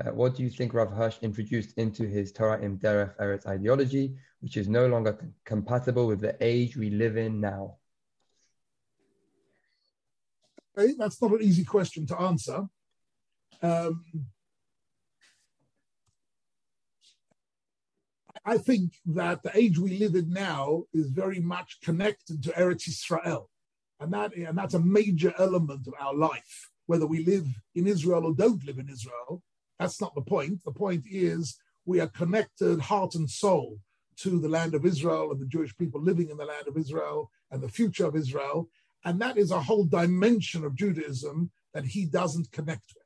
[0.00, 4.16] uh, what do you think Rav Hirsch introduced into his Torah im Derech Eretz ideology,
[4.40, 7.76] which is no longer c- compatible with the age we live in now?
[10.76, 12.66] Okay, that's not an easy question to answer.
[13.62, 14.04] Um,
[18.44, 22.88] I think that the age we live in now is very much connected to Eretz
[22.88, 23.50] Israel.
[24.00, 26.70] And, that, and that's a major element of our life.
[26.86, 27.46] Whether we live
[27.76, 29.42] in Israel or don't live in Israel,
[29.78, 30.64] that's not the point.
[30.64, 33.78] The point is we are connected heart and soul
[34.18, 37.30] to the land of Israel and the Jewish people living in the land of Israel
[37.50, 38.68] and the future of Israel.
[39.04, 43.02] And that is a whole dimension of Judaism that he doesn't connect with.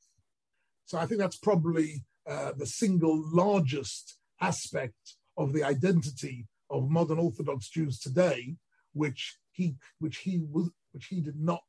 [0.85, 7.19] So I think that's probably uh, the single largest aspect of the identity of modern
[7.19, 8.57] Orthodox Jews today,
[8.93, 11.65] which he which he was which he did not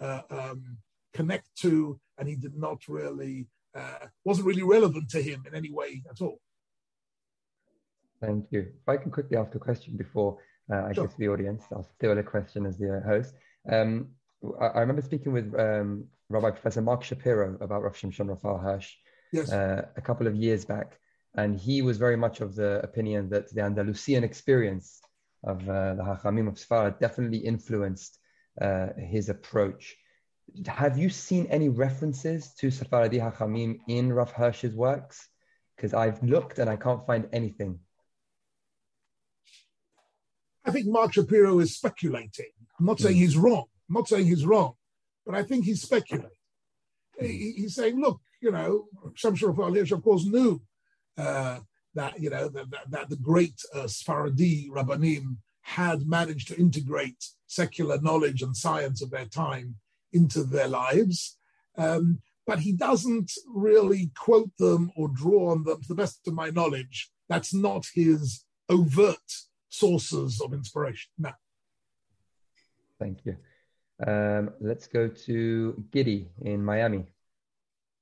[0.00, 0.78] uh, um,
[1.14, 5.70] connect to, and he did not really uh, wasn't really relevant to him in any
[5.70, 6.40] way at all.
[8.20, 8.60] Thank you.
[8.60, 10.38] If I can quickly ask a question before
[10.70, 11.04] uh, I sure.
[11.04, 13.34] get to the audience, I'll steal a question as the host.
[13.68, 14.10] Um,
[14.60, 18.94] I, I remember speaking with um, Rabbi Professor Marc Shapiro about Rav Shimshon Raphael Hirsch
[19.32, 19.52] Yes.
[19.52, 20.98] uh, a couple of years back,
[21.36, 25.00] and he was very much of the opinion that the Andalusian experience
[25.44, 28.18] of uh, the Hachamim of Sfarad definitely influenced
[28.60, 29.96] uh, his approach.
[30.66, 35.28] Have you seen any references to Sephardi Hachamim in Rav Hirsch's works?
[35.76, 37.78] Because I've looked and I can't find anything.
[40.64, 42.52] I think Marc Shapiro is speculating.
[42.78, 43.64] I'm not saying he's wrong.
[43.88, 44.74] I'm not saying he's wrong,
[45.26, 46.30] but I think he's speculating.
[47.18, 50.62] He- he's saying, look, you know, Shamshur Raphael Hirsch, of course, knew
[51.18, 51.60] uh,
[51.94, 57.24] that, you know, that, that, that the great uh, Sfaradi Rabbanim had managed to integrate
[57.46, 59.76] secular knowledge and science of their time
[60.12, 61.36] into their lives.
[61.76, 66.34] Um, but he doesn't really quote them or draw on them, to the best of
[66.34, 67.10] my knowledge.
[67.28, 69.18] That's not his overt
[69.70, 71.10] sources of inspiration.
[71.18, 71.30] No.
[72.98, 73.36] Thank you.
[74.06, 77.06] Um, let's go to Giddy in Miami.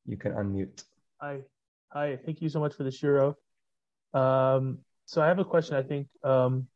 [0.06, 0.82] You can unmute.
[1.20, 1.38] Hi,
[1.92, 2.18] hi.
[2.24, 3.34] Thank you so much for the shiur.
[4.14, 5.76] Um, so I have a question.
[5.76, 6.66] I think um,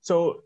[0.00, 0.42] so.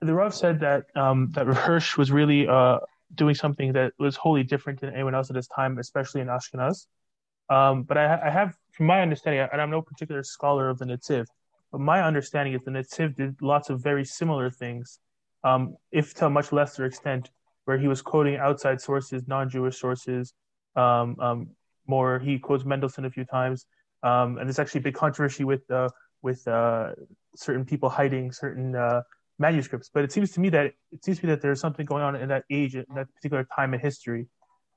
[0.00, 2.78] The Rav said that um, that Hirsch was really uh,
[3.14, 6.86] doing something that was wholly different than anyone else at his time, especially in Ashkenaz.
[7.48, 10.84] Um, but I, I have, from my understanding, and I'm no particular scholar of the
[10.84, 11.28] Netziv, but
[11.78, 14.98] my understanding is the Netziv did lots of very similar things,
[15.42, 17.30] um, if to a much lesser extent,
[17.64, 20.34] where he was quoting outside sources, non-Jewish sources.
[20.76, 21.48] Um, um,
[21.86, 23.66] more, he quotes Mendelssohn a few times,
[24.02, 25.88] um, and there's actually a big controversy with uh,
[26.22, 26.92] with uh,
[27.36, 29.02] certain people hiding certain uh,
[29.38, 29.90] manuscripts.
[29.92, 32.16] But it seems to me that it seems to me that there's something going on
[32.16, 34.26] in that age, in that particular time in history,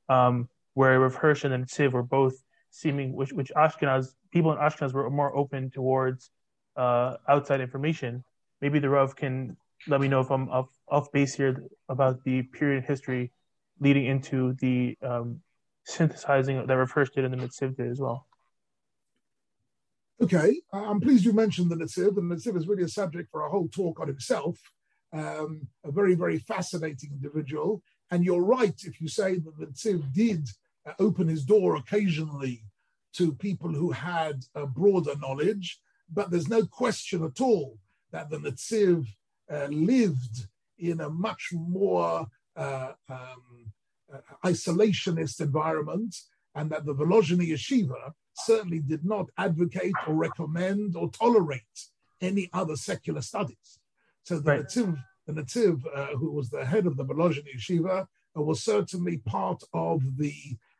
[0.09, 2.35] um, where Rav Hirsch and Tziv were both
[2.71, 6.29] seeming, which which Ashkenaz people in Ashkenaz were more open towards
[6.77, 8.23] uh, outside information.
[8.61, 9.57] Maybe the Rav can
[9.87, 13.31] let me know if I'm off, off base here about the period history
[13.79, 15.41] leading into the um,
[15.85, 18.27] synthesizing that Rav Hirsch did in the Mitzvah as well.
[20.19, 23.49] Okay, I'm pleased you mentioned the Netziv, the Netziv is really a subject for a
[23.49, 24.57] whole talk on himself.
[25.13, 27.81] Um, a very, very fascinating individual.
[28.09, 30.49] And you're right if you say that the Netziv did
[30.87, 32.63] uh, open his door occasionally
[33.13, 35.79] to people who had a broader knowledge,
[36.11, 37.77] but there's no question at all
[38.11, 39.05] that the Netziv
[39.51, 40.47] uh, lived
[40.77, 43.71] in a much more uh, um,
[44.13, 46.15] uh, isolationist environment,
[46.55, 51.61] and that the Volozhiny Yeshiva certainly did not advocate or recommend or tolerate
[52.21, 53.79] any other secular studies.
[54.23, 54.61] So the Right.
[54.61, 59.17] Nativ, the Nativ uh, who was the head of the Volozhiny Yeshiva, uh, was certainly
[59.17, 60.35] part of the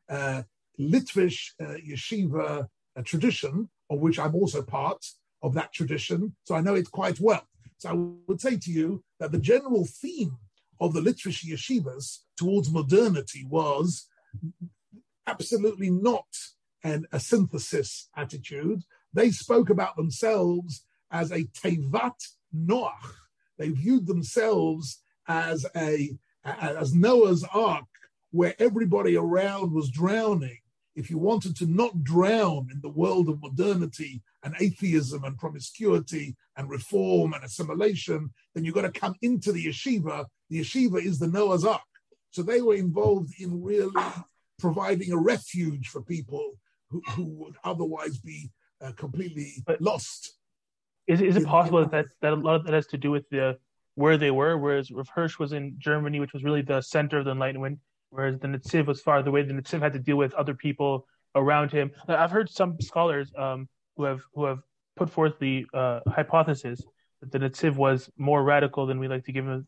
[0.10, 0.44] uh,
[0.80, 5.06] Litvish uh, yeshiva uh, tradition, of which I'm also part
[5.42, 6.36] of that tradition.
[6.44, 7.48] So I know it quite well.
[7.78, 7.94] So I
[8.28, 10.38] would say to you that the general theme
[10.80, 14.08] of the Litvish yeshivas towards modernity was
[15.28, 16.26] absolutely not
[16.84, 18.84] an, a synthesis attitude.
[19.14, 22.20] They spoke about themselves as a tevat
[22.56, 22.92] noach.
[23.58, 27.86] They viewed themselves as a as Noah's Ark,
[28.32, 30.60] where everybody around was drowning.
[30.98, 36.36] If you wanted to not drown in the world of modernity and atheism and promiscuity
[36.58, 40.26] and reform and assimilation, then you've got to come into the yeshiva.
[40.50, 41.82] The yeshiva is the Noah's Ark.
[42.32, 43.94] So they were involved in really
[44.58, 46.54] providing a refuge for people
[46.90, 48.50] who, who would otherwise be
[48.82, 50.34] uh, completely But- lost.
[51.06, 53.58] Is, is it possible that that a lot of that has to do with the
[53.96, 54.58] where they were?
[54.58, 57.80] Whereas Hirsch was in Germany, which was really the center of the Enlightenment,
[58.18, 59.44] whereas the Netziv was farther away.
[59.44, 61.06] The Netziv had to deal with other people
[61.36, 61.92] around him.
[62.08, 64.60] I've heard some scholars um, who have who have
[64.96, 66.82] put forth the uh, hypothesis
[67.22, 69.68] that the Netziv was more radical than we like to give him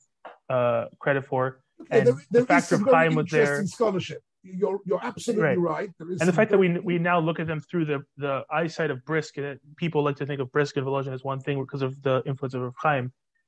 [0.50, 3.66] uh, credit for, Okay, And there- the there some of very time was there.
[3.68, 4.22] scholarship.
[4.42, 5.60] You're you're absolutely Right.
[5.76, 5.90] right.
[6.00, 8.34] There is and the fact that we we now look at them through the the
[8.60, 11.58] eyesight of Brisk, and people like to think of Brisk and Volozhin as one thing
[11.66, 13.06] because of the influence of Chaim,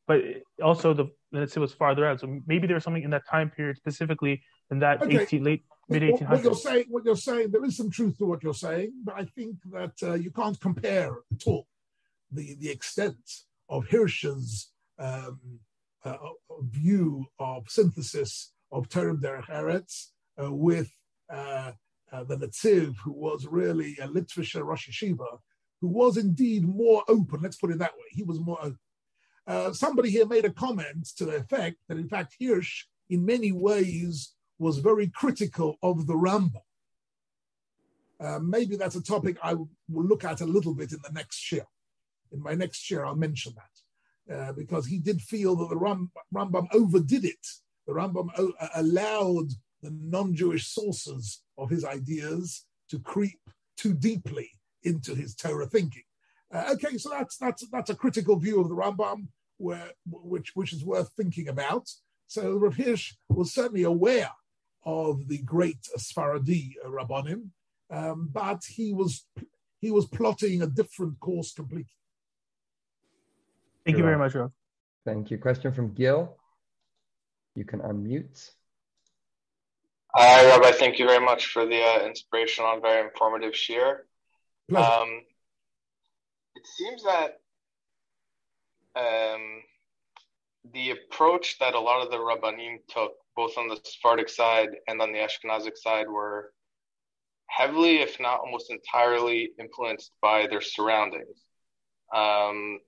[0.08, 0.22] but
[0.62, 2.20] also the Netziv was farther out.
[2.20, 5.22] So maybe there was something in that time period specifically in that Okay.
[5.22, 8.26] 18 late mid what, what you're saying, what you're saying, there is some truth to
[8.26, 11.68] what you're saying, but I think that uh, you can't compare at all
[12.32, 13.18] the the extent
[13.70, 15.40] of Hirsch's um,
[16.04, 16.18] uh,
[16.62, 20.90] view of synthesis of Torah im Derech Eretz uh, with
[21.32, 21.72] uh,
[22.12, 25.38] uh, the Netziv, who was really a Litvischer Rosh Yeshiva,
[25.80, 27.42] who was indeed more open.
[27.42, 28.06] Let's put it that way.
[28.12, 28.80] He was more open.
[29.48, 33.52] Uh, somebody here made a comment to the effect that, in fact, Hirsch, in many
[33.52, 36.62] ways, was very critical of the Rambam.
[38.20, 41.52] Uh, maybe that's a topic I will look at a little bit in the next
[41.52, 41.66] year.
[42.32, 46.12] In my next year, I'll mention that uh, because he did feel that the Ram-
[46.34, 47.46] Rambam overdid it
[47.88, 48.30] the Rambam
[48.76, 49.50] allowed
[49.82, 53.40] the non-Jewish sources of his ideas to creep
[53.78, 54.50] too deeply
[54.84, 56.04] into his Torah thinking.
[56.54, 59.28] Uh, okay, so that's that's that's a critical view of the Rambam,
[59.58, 61.88] where which which is worth thinking about.
[62.28, 64.32] So Rav Hirsch was certainly aware
[64.86, 67.50] of the great Sfaradi Rabbanim,
[67.90, 69.26] um, but he was
[69.80, 71.88] he was plotting a different course completely.
[73.86, 74.52] Thank you very much, Rob.
[75.06, 75.38] Thank you.
[75.38, 76.38] Question from Gil.
[77.56, 78.52] You can unmute.
[80.14, 80.72] Hi, Rabbi.
[80.72, 84.06] Thank you very much for the uh, inspirational and very informative share.
[84.76, 85.22] Um,
[86.56, 87.40] it seems that
[88.96, 89.62] um,
[90.74, 95.02] the approach that a lot of the Rabbanim took, both on the Sephardic side and
[95.02, 96.52] on the Ashkenazic side, were
[97.48, 101.44] heavily, if not almost entirely, influenced by their surroundings.
[102.14, 102.80] Um,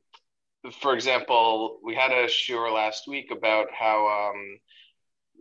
[0.80, 4.59] for example, we had a shiur last week about how um,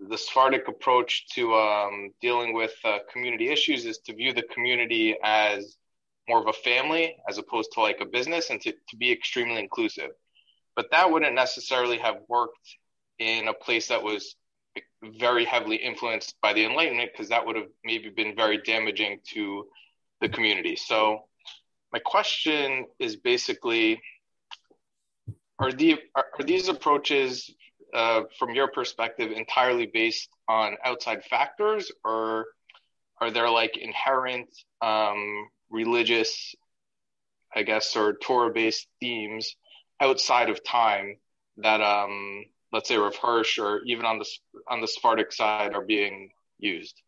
[0.09, 5.17] the Sephardic approach to um, dealing with uh, community issues is to view the community
[5.23, 5.77] as
[6.29, 9.59] more of a family as opposed to like a business and to, to be extremely
[9.59, 10.11] inclusive.
[10.77, 12.77] But that wouldn't necessarily have worked
[13.19, 14.37] in a place that was
[15.03, 19.67] very heavily influenced by the Enlightenment because that would have maybe been very damaging to
[20.21, 20.77] the community.
[20.77, 21.25] So,
[21.93, 24.01] my question is basically
[25.59, 27.55] are, the, are, these approaches
[27.93, 32.47] uh, from your perspective entirely based on outside factors or
[33.21, 34.49] are there like inherent
[34.81, 36.55] um, religious
[37.55, 39.57] i guess or torah based themes
[40.01, 41.17] outside of time
[41.59, 44.27] that um, let's say Rav Hirsch or even on the
[44.69, 47.01] on the Sephardic side are being used?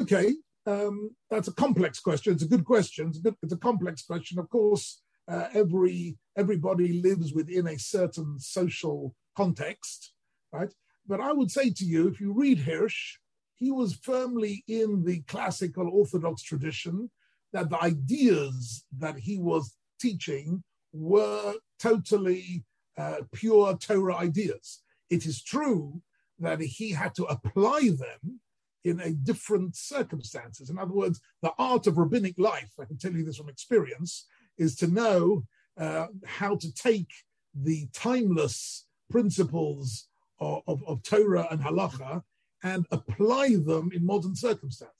[0.00, 0.34] Okay,
[0.66, 2.34] um, that's a complex question.
[2.34, 3.08] It's a good question.
[3.08, 4.38] It's a, good, it's a complex question.
[4.38, 10.12] Of course, uh, every everybody lives within a certain social context,
[10.52, 10.72] right?
[11.06, 13.18] But I would say to you, if you read Hirsch,
[13.54, 17.10] he was firmly in the classical Orthodox tradition
[17.56, 22.64] that the ideas that he was teaching were totally
[22.98, 24.82] uh, pure Torah ideas.
[25.08, 26.02] It is true
[26.38, 28.40] that he had to apply them
[28.84, 30.68] in a different circumstances.
[30.68, 34.26] In other words, the art of rabbinic life, I can tell you this from experience,
[34.58, 35.44] is to know
[35.78, 37.10] uh, how to take
[37.54, 40.08] the timeless principles
[40.40, 42.22] of, of, of, Torah and halacha
[42.62, 44.92] and apply them in modern circumstances.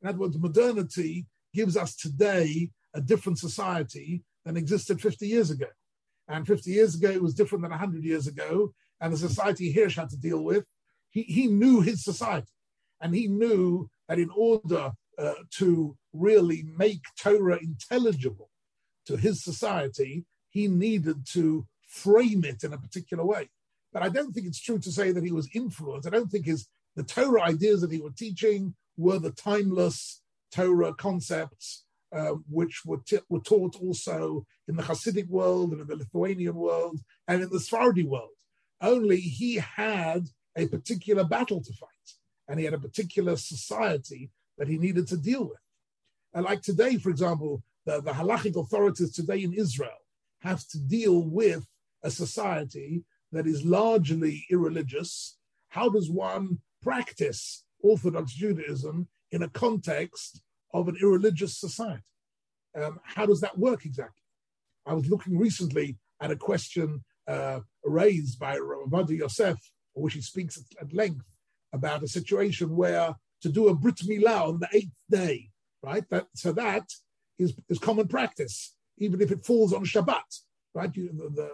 [0.00, 5.66] In other words, modernity gives us today a different society than existed 50 years ago.
[6.28, 8.72] And 50 years ago, it was different than 100 years ago.
[9.00, 10.64] And the society Hirsch had to deal with,
[11.10, 12.52] he, he knew his society.
[13.00, 18.50] And he knew that in order uh, to really make Torah intelligible
[19.06, 23.50] to his society, he needed to frame it in a particular way.
[23.92, 26.06] But I don't think it's true to say that he was influenced.
[26.06, 30.21] I don't think his the Torah ideas that he was teaching were the timeless
[30.52, 31.84] Torah concepts
[32.14, 36.54] uh, which were, t- were taught also in the Hasidic world and in the Lithuanian
[36.54, 38.28] world and in the Sephardi world.
[38.80, 41.88] Only he had a particular battle to fight
[42.48, 45.58] and he had a particular society that he needed to deal with.
[46.34, 49.90] And like today, for example, the, the halachic authorities today in Israel
[50.40, 51.66] have to deal with
[52.02, 55.38] a society that is largely irreligious.
[55.68, 60.40] How does one practice Orthodox Judaism in a context
[60.72, 62.04] of an irreligious society?
[62.80, 64.22] Um, how does that work exactly?
[64.86, 69.58] I was looking recently at a question uh, raised by Rabbi Yosef,
[69.94, 71.26] which he speaks at, length
[71.72, 75.50] about a situation where to do a Brit Milah on the eighth day,
[75.82, 76.04] right?
[76.10, 76.84] That, so that
[77.38, 80.40] is, is common practice, even if it falls on Shabbat,
[80.74, 80.94] right?
[80.94, 81.50] You, the, the,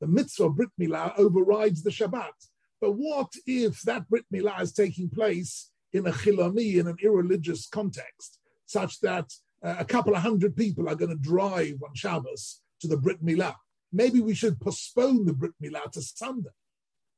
[0.00, 2.32] the mitzvah Brit Milah overrides the Shabbat.
[2.80, 7.68] But what if that Brit Milah is taking place in a chiloni, in an irreligious
[7.68, 9.32] context, such that
[9.64, 13.24] uh, a couple of hundred people are going to drive on Shabbos to the Brit
[13.24, 13.56] Milah?
[13.92, 16.50] Maybe we should postpone the Brit Milah to Sunday,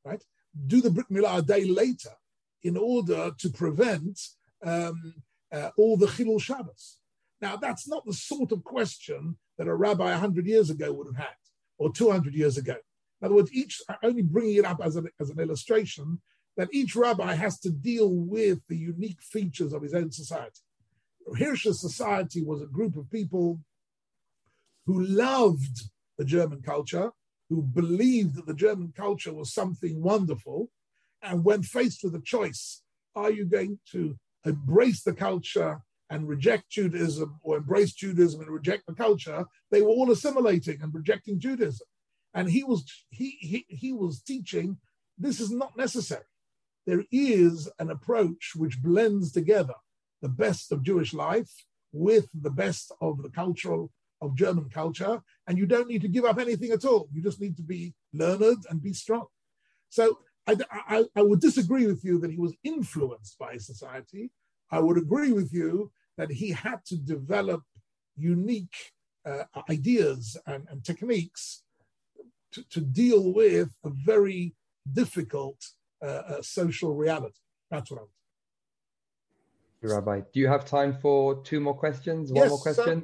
[0.05, 0.23] right?
[0.67, 2.13] Do the Brit Milah a day later
[2.63, 4.19] in order to prevent
[4.65, 5.15] um,
[5.53, 6.99] uh, all the Chilul Shabbos.
[7.41, 11.17] Now, that's not the sort of question that a rabbi 100 years ago would have
[11.17, 11.35] had,
[11.79, 12.77] or 200 years ago.
[13.21, 16.21] In other words, each only bringing it up as an, as an illustration
[16.57, 20.61] that each rabbi has to deal with the unique features of his own society.
[21.39, 23.61] Hirsch's society was a group of people
[24.87, 27.11] who loved the German culture,
[27.49, 30.71] who believed that the German culture was something wonderful,
[31.23, 32.83] and when faced with a choice,
[33.15, 35.83] are you going to embrace the culture
[36.13, 40.93] and reject Judaism or embrace Judaism and reject the culture, they were all assimilating and
[40.95, 41.87] rejecting Judaism.
[42.35, 44.77] And he was he he, he was teaching
[45.17, 46.25] this is not necessary.
[46.87, 49.75] There is an approach which blends together
[50.21, 51.51] the best of Jewish life
[51.93, 56.25] with the best of the cultural of German culture, and you don't need to give
[56.25, 57.09] up anything at all.
[57.13, 59.27] You just need to be learned and be strong.
[59.91, 64.31] So I, I, I would disagree with you that he was influenced by society.
[64.71, 67.63] I would agree with you that he had to develop
[68.17, 68.93] unique
[69.27, 71.63] uh, ideas and, and techniques
[72.53, 74.55] to, to, deal with a very
[74.93, 75.57] difficult
[76.03, 77.39] uh, uh, social reality.
[77.71, 78.11] That's what I would
[79.91, 80.21] Rabbi.
[80.33, 82.31] Do you have time for two more questions?
[82.31, 83.03] One yes, more question?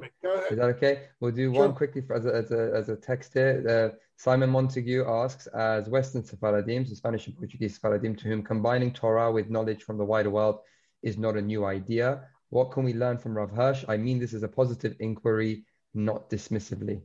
[0.49, 1.07] Is that okay?
[1.19, 1.65] We'll do sure.
[1.65, 3.91] one quickly for, as, a, as, a, as a text here.
[3.93, 8.93] Uh, Simon Montague asks, as Western Sephardim, so Spanish and Portuguese Sephardim, to whom combining
[8.93, 10.59] Torah with knowledge from the wider world
[11.03, 13.85] is not a new idea, what can we learn from Rav Hirsch?
[13.87, 17.01] I mean this is a positive inquiry, not dismissively.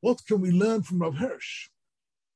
[0.00, 1.68] What can we learn from Rav Hirsch?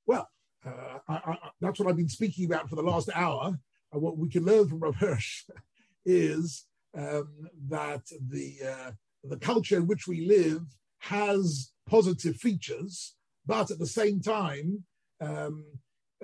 [0.06, 0.28] Well,
[0.66, 3.58] uh, I, I, that's what I've been speaking about for the last hour.
[3.92, 5.44] What we can learn from Rav Hirsch
[6.04, 6.64] is
[6.96, 8.90] um, that the uh,
[9.24, 10.62] the culture in which we live
[11.00, 13.14] has positive features,
[13.46, 14.84] but at the same time,
[15.20, 15.64] um,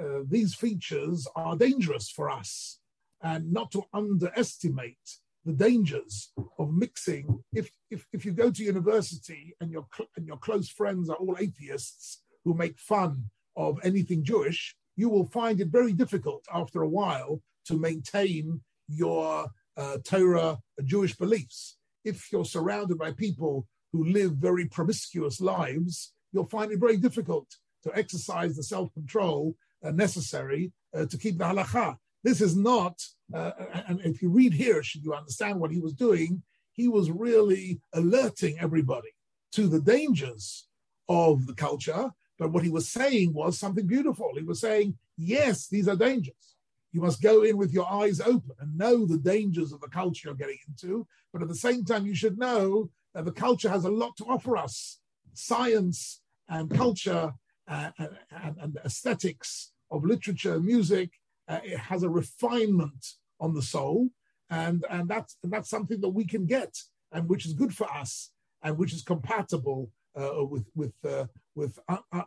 [0.00, 2.78] uh, these features are dangerous for us,
[3.22, 7.42] and not to underestimate the dangers of mixing.
[7.52, 11.36] If if, if you go to university and your and your close friends are all
[11.38, 16.88] atheists who make fun of anything Jewish, you will find it very difficult after a
[16.88, 19.46] while to maintain your
[19.76, 21.76] uh, Torah Jewish beliefs.
[22.04, 27.48] If you're surrounded by people who live very promiscuous lives, you'll find it very difficult
[27.82, 29.54] to exercise the self control
[29.84, 31.96] uh, necessary uh, to keep the halacha.
[32.24, 33.00] This is not,
[33.34, 33.52] uh,
[33.88, 36.42] and if you read here, should you understand what he was doing,
[36.72, 39.10] he was really alerting everybody
[39.52, 40.66] to the dangers
[41.08, 44.30] of the culture but what he was saying was something beautiful.
[44.36, 46.56] He was saying, yes, these are dangers.
[46.92, 50.28] You must go in with your eyes open and know the dangers of the culture
[50.28, 51.06] you're getting into.
[51.32, 54.24] But at the same time, you should know that the culture has a lot to
[54.24, 54.98] offer us.
[55.34, 57.32] Science and culture
[57.68, 61.10] uh, and, and, and, aesthetics of literature and music,
[61.48, 64.08] uh, it has a refinement on the soul.
[64.48, 66.78] And, and, that's, and that's something that we can get
[67.12, 68.30] and which is good for us
[68.62, 71.26] and which is compatible uh, with with uh,
[71.56, 71.78] with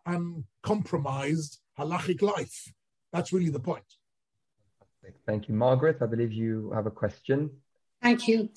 [0.06, 2.74] uncompromised halachic life.
[3.14, 3.86] That's really the point.
[5.26, 5.98] Thank you, Margaret.
[6.02, 7.50] I believe you have a question.
[8.02, 8.50] Thank you.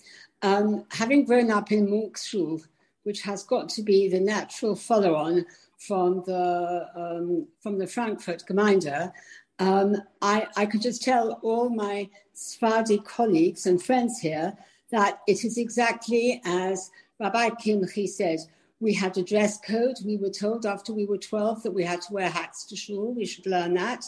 [0.43, 2.61] Um, having grown up in Munk Shul,
[3.05, 5.47] which has got to be the natural follow-on
[5.79, 9.13] from the um, from the Frankfurt Gemeinde,
[9.59, 14.57] um, I, I could just tell all my Sephardi colleagues and friends here
[14.91, 18.41] that it is exactly as Rabbi Kimche said
[18.83, 19.97] we had a dress code.
[20.05, 23.15] We were told after we were 12 that we had to wear hats to shul.
[23.15, 24.05] We should learn that.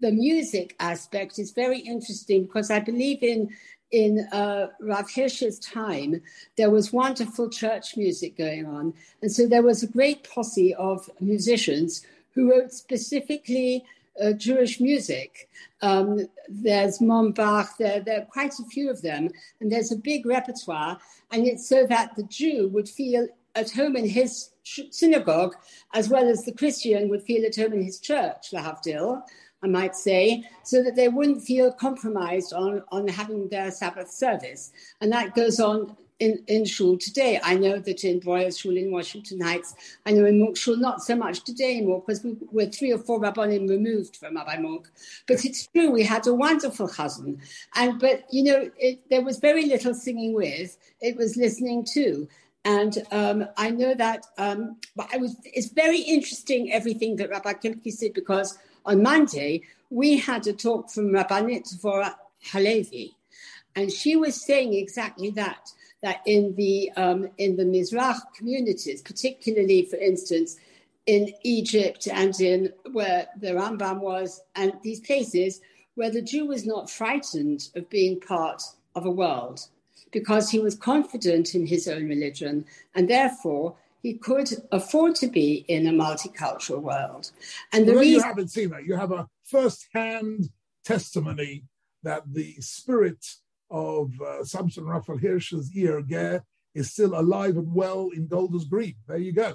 [0.00, 3.50] The music aspect is very interesting because I believe in
[3.90, 6.22] in uh, Rav Hirsch's time,
[6.56, 8.94] there was wonderful church music going on.
[9.22, 12.04] And so there was a great posse of musicians
[12.34, 13.84] who wrote specifically
[14.20, 15.48] uh, Jewish music.
[15.80, 19.30] Um, there's Mombach, there, there are quite a few of them,
[19.60, 20.98] and there's a big repertoire.
[21.30, 24.50] And it's so that the Jew would feel at home in his
[24.90, 25.54] synagogue,
[25.92, 29.22] as well as the Christian would feel at home in his church, Lahavdil,
[29.62, 34.72] I might say, so that they wouldn't feel compromised on, on having their Sabbath service.
[35.00, 37.40] And that goes on in, in Shul today.
[37.42, 39.74] I know that in Breuer's Shul in Washington Heights,
[40.06, 42.98] I know in Munk Shul not so much today anymore because we, we're three or
[42.98, 44.88] four Rabbanim removed from Rabbi Munk.
[45.26, 47.40] But it's true, we had a wonderful cousin.
[47.74, 52.28] And, but, you know, it, there was very little singing with, it was listening to.
[52.64, 54.76] And um, I know that um,
[55.12, 60.46] I was, it's very interesting everything that Rabbi Kimche said because on Monday we had
[60.46, 62.14] a talk from Rabbanit Vora
[62.52, 63.16] Halevi,
[63.76, 65.70] and she was saying exactly that.
[66.02, 70.58] That in the um, in the Mizrach communities, particularly for instance
[71.06, 75.62] in Egypt and in where the Rambam was, and these places
[75.94, 78.62] where the Jew was not frightened of being part
[78.94, 79.66] of a world
[80.14, 82.64] because he was confident in his own religion
[82.94, 87.32] and therefore he could afford to be in a multicultural world.
[87.72, 90.48] And the well, reason you haven't seen that, you have a first-hand
[90.84, 91.64] testimony
[92.04, 93.24] that the spirit
[93.70, 96.42] of uh, Samson Raphael Hirsch's ear
[96.74, 98.94] is still alive and well in Golders Green.
[99.08, 99.54] There you go.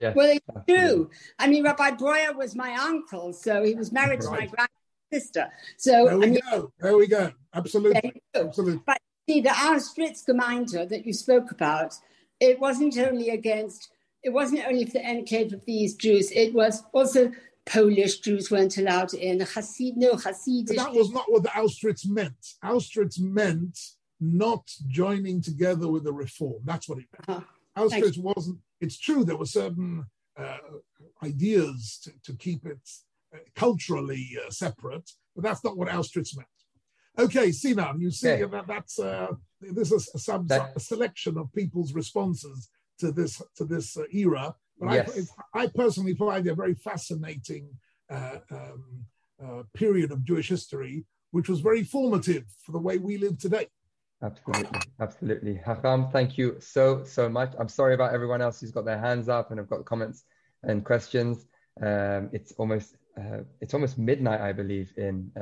[0.00, 1.10] Yeah, well, it's true.
[1.40, 4.22] I mean, Rabbi Breuer was my uncle, so he was married right.
[4.22, 4.68] to my grand
[5.12, 5.50] sister.
[5.76, 6.72] So there we I mean, go.
[6.78, 7.32] There we go.
[7.52, 8.22] Absolutely.
[8.32, 8.80] Absolutely.
[8.86, 11.94] But See, the Austritt Gemeinde that you spoke about,
[12.40, 13.90] it wasn't only against,
[14.22, 17.30] it wasn't only for the enclave of these Jews, it was also
[17.66, 19.40] Polish Jews weren't allowed in.
[19.40, 20.76] Hasid, no, Hasidic.
[20.76, 22.54] That was not what the Austritt meant.
[22.64, 23.78] Austritt meant
[24.18, 26.62] not joining together with the reform.
[26.64, 27.38] That's what it meant.
[27.38, 27.84] Uh-huh.
[27.84, 28.60] Austritt wasn't.
[28.80, 30.06] It's true there were certain
[30.38, 30.56] uh,
[31.22, 32.80] ideas to, to, keep it
[33.34, 36.48] uh, culturally uh, separate, but that's not what Austritt meant.
[37.18, 38.44] Okay, Sinan, you see okay.
[38.44, 39.28] that that's uh,
[39.60, 42.70] this is a, some, that, selection of people's responses
[43.00, 44.54] to this to this uh, era.
[44.78, 45.30] But yes.
[45.54, 47.68] I, I, personally find it a very fascinating
[48.08, 49.04] uh, um,
[49.44, 53.66] uh, period of Jewish history, which was very formative for the way we live today.
[54.22, 55.60] Absolutely, absolutely.
[55.66, 57.52] Hakam, thank you so so much.
[57.58, 60.22] I'm sorry about everyone else who's got their hands up and have got comments
[60.62, 61.46] and questions.
[61.82, 65.32] Um, it's almost uh, it's almost midnight, I believe, in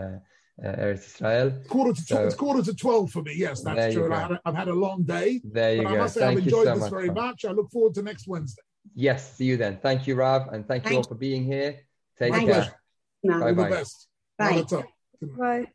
[0.64, 1.52] uh, Eretz Israel.
[1.68, 3.34] Quarter to so, it's quarter to twelve for me.
[3.36, 4.12] Yes, that's true.
[4.12, 5.40] I have had a long day.
[5.44, 5.94] There you but go.
[5.94, 7.44] I must say thank I've enjoyed so this much, very much.
[7.44, 8.62] I look forward to next Wednesday.
[8.94, 9.78] Yes, see you then.
[9.82, 11.80] Thank you, Rav, and thank, thank you all for being here.
[12.18, 12.80] Take My care.
[13.24, 13.84] Bye bye.
[14.38, 14.62] Bye.
[14.62, 14.84] Bye.
[15.20, 15.66] Bye.